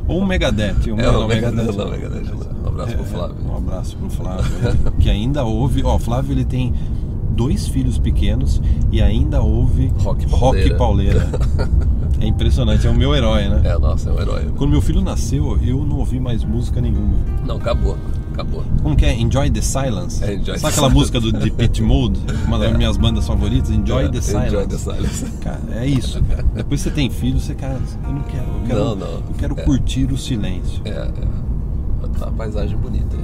Ou 0.08 0.20
um 0.22 0.26
Megadeth. 0.26 0.92
Um, 0.92 0.98
É, 1.04 1.10
o 1.10 1.28
Megadeth, 1.28 1.72
Megadeth. 1.74 2.43
Um 2.74 2.82
abraço 2.82 2.96
pro 2.96 3.04
É, 3.04 3.08
Flávio. 3.08 3.36
Um 3.50 3.58
abraço 3.58 3.98
pro 3.98 4.10
Flávio, 4.10 4.46
que 5.00 5.10
ainda 5.10 5.44
ouve. 5.44 5.84
Ó, 5.84 5.96
o 5.96 6.00
Flávio 6.00 6.34
ele 6.34 6.46
tem 6.46 6.74
dois 7.32 7.68
filhos 7.68 7.98
pequenos 7.98 8.62
e 8.92 9.02
ainda 9.02 9.42
ouve 9.42 9.92
Rock 10.00 10.28
pauleira. 10.30 10.76
pauleira. 10.78 11.28
É 12.20 12.26
impressionante, 12.28 12.88
é 12.88 12.90
o 12.90 12.96
meu 12.96 13.14
herói, 13.14 13.50
né? 13.50 13.62
É, 13.66 13.78
nossa, 13.78 14.10
é 14.10 14.14
um 14.14 14.20
herói. 14.22 14.46
Quando 14.56 14.70
meu 14.72 14.82
filho 14.82 15.02
nasceu, 15.02 15.60
eu 15.62 15.84
não 15.86 15.98
ouvi 15.98 16.20
mais 16.20 16.44
música 16.46 16.80
nenhuma. 16.80 17.16
Não, 17.46 17.58
acabou. 17.58 17.98
Acabou. 18.34 18.64
Como 18.82 18.96
que 18.96 19.06
é? 19.06 19.14
Enjoy 19.20 19.50
the 19.52 19.62
Silence. 19.62 20.24
É, 20.24 20.36
Enjoy 20.36 20.58
Sabe 20.58 20.62
the 20.62 20.68
aquela 20.68 20.72
Silence. 20.90 20.94
música 20.96 21.20
do 21.20 21.32
de 21.34 21.52
Pit 21.52 21.82
Mode? 21.84 22.20
Uma 22.48 22.58
das 22.60 22.72
É. 22.72 22.78
minhas 22.78 22.98
bandas 22.98 23.28
favoritas, 23.28 23.70
Enjoy 23.72 24.06
É, 24.06 24.10
the 24.10 24.22
Silence. 24.22 24.48
Enjoy 24.48 24.68
the 24.68 24.78
silence. 24.78 25.26
Cara, 25.42 25.62
é 25.74 25.86
isso. 25.86 26.24
cara. 26.24 26.44
Depois 26.56 26.82
você 26.82 26.90
tem 26.92 27.10
filho, 27.10 27.40
você, 27.40 27.54
cara, 27.56 27.78
eu 28.06 28.14
não 28.14 28.22
quero. 28.24 28.44
Eu 28.46 28.68
quero, 28.68 28.80
Não, 28.80 28.96
não. 28.96 29.08
Eu 29.08 29.24
quero 29.38 29.60
É. 29.60 29.64
curtir 29.64 30.06
o 30.12 30.18
silêncio. 30.18 30.82
É, 30.86 30.90
é. 30.90 31.12
Tá 32.10 32.28
a 32.28 32.32
paisagem 32.32 32.78
bonita. 32.78 33.16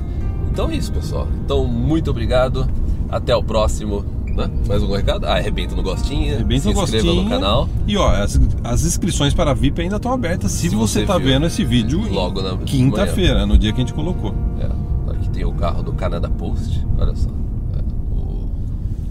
Então 0.51 0.69
é 0.69 0.75
isso, 0.75 0.91
pessoal. 0.91 1.27
Então, 1.45 1.65
muito 1.65 2.09
obrigado. 2.11 2.67
Até 3.09 3.35
o 3.35 3.43
próximo. 3.43 4.03
Né? 4.27 4.49
Mais 4.67 4.81
algum 4.81 4.95
recado? 4.95 5.25
Ah, 5.25 5.33
arrebenta 5.35 5.75
no 5.75 5.81
gostinho. 5.83 6.33
Arrebenta 6.35 6.61
se 6.61 6.69
inscreva 6.69 7.03
gostinho. 7.05 7.23
no 7.23 7.29
canal. 7.29 7.67
E 7.87 7.97
ó, 7.97 8.09
as, 8.09 8.39
as 8.63 8.83
inscrições 8.85 9.33
para 9.33 9.51
a 9.51 9.53
VIP 9.53 9.81
ainda 9.81 9.95
estão 9.97 10.13
abertas 10.13 10.51
se, 10.51 10.69
Se 10.69 10.75
você 10.75 11.05
tá 11.05 11.17
viu 11.17 11.27
vendo 11.27 11.45
esse 11.47 11.63
vídeo 11.65 12.01
logo 12.11 12.41
na 12.41 12.55
quinta-feira, 12.57 13.45
no 13.45 13.57
dia 13.57 13.71
que 13.73 13.77
a 13.77 13.83
gente 13.83 13.93
colocou. 13.93 14.33
É. 14.61 15.11
Aqui 15.11 15.29
tem 15.31 15.43
o 15.45 15.51
carro 15.53 15.83
do 15.83 15.91
Canada 15.93 16.29
Post. 16.29 16.85
Olha 16.97 17.15
só. 17.15 17.29
É, 17.29 17.81
o- 18.15 18.47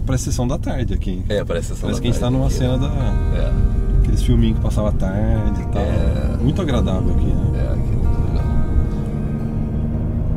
Pra 0.05 0.17
sessão 0.17 0.47
da 0.47 0.57
tarde 0.57 0.93
aqui. 0.93 1.23
é 1.29 1.43
parece, 1.43 1.73
a 1.73 1.75
sessão 1.75 1.89
Parece 1.89 1.99
da 1.99 2.01
que 2.01 2.07
a 2.07 2.11
gente 2.11 2.19
tá 2.19 2.25
tarde 2.27 2.37
numa 2.37 2.47
aqui, 2.47 2.55
cena 2.55 2.77
né? 2.77 2.87
da. 2.87 3.37
É, 3.37 3.99
Aqueles 3.99 4.23
filminhos 4.23 4.57
que 4.57 4.63
passava 4.63 4.89
à 4.89 4.93
tarde 4.93 5.61
e 5.61 5.65
tal. 5.65 5.81
É. 5.83 6.37
Muito 6.41 6.61
agradável 6.61 7.13
aqui, 7.13 7.25
né? 7.27 7.51
é, 7.55 7.73
aqui. 7.73 7.98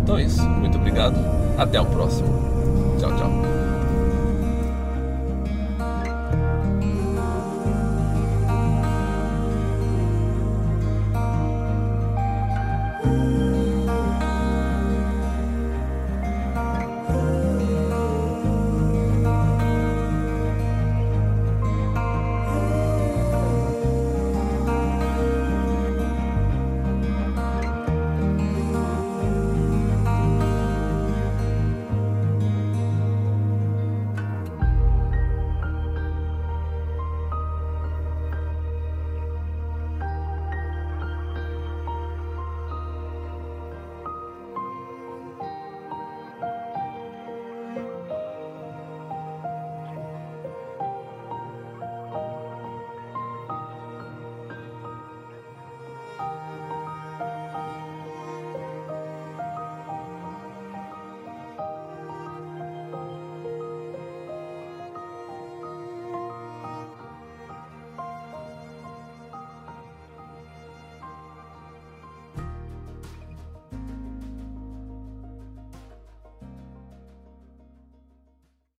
Então 0.03 0.19
é 0.19 0.25
isso. 0.25 0.43
Muito 0.43 0.77
obrigado. 0.79 1.17
Até 1.57 1.81
o 1.81 1.87
próximo. 1.87 2.52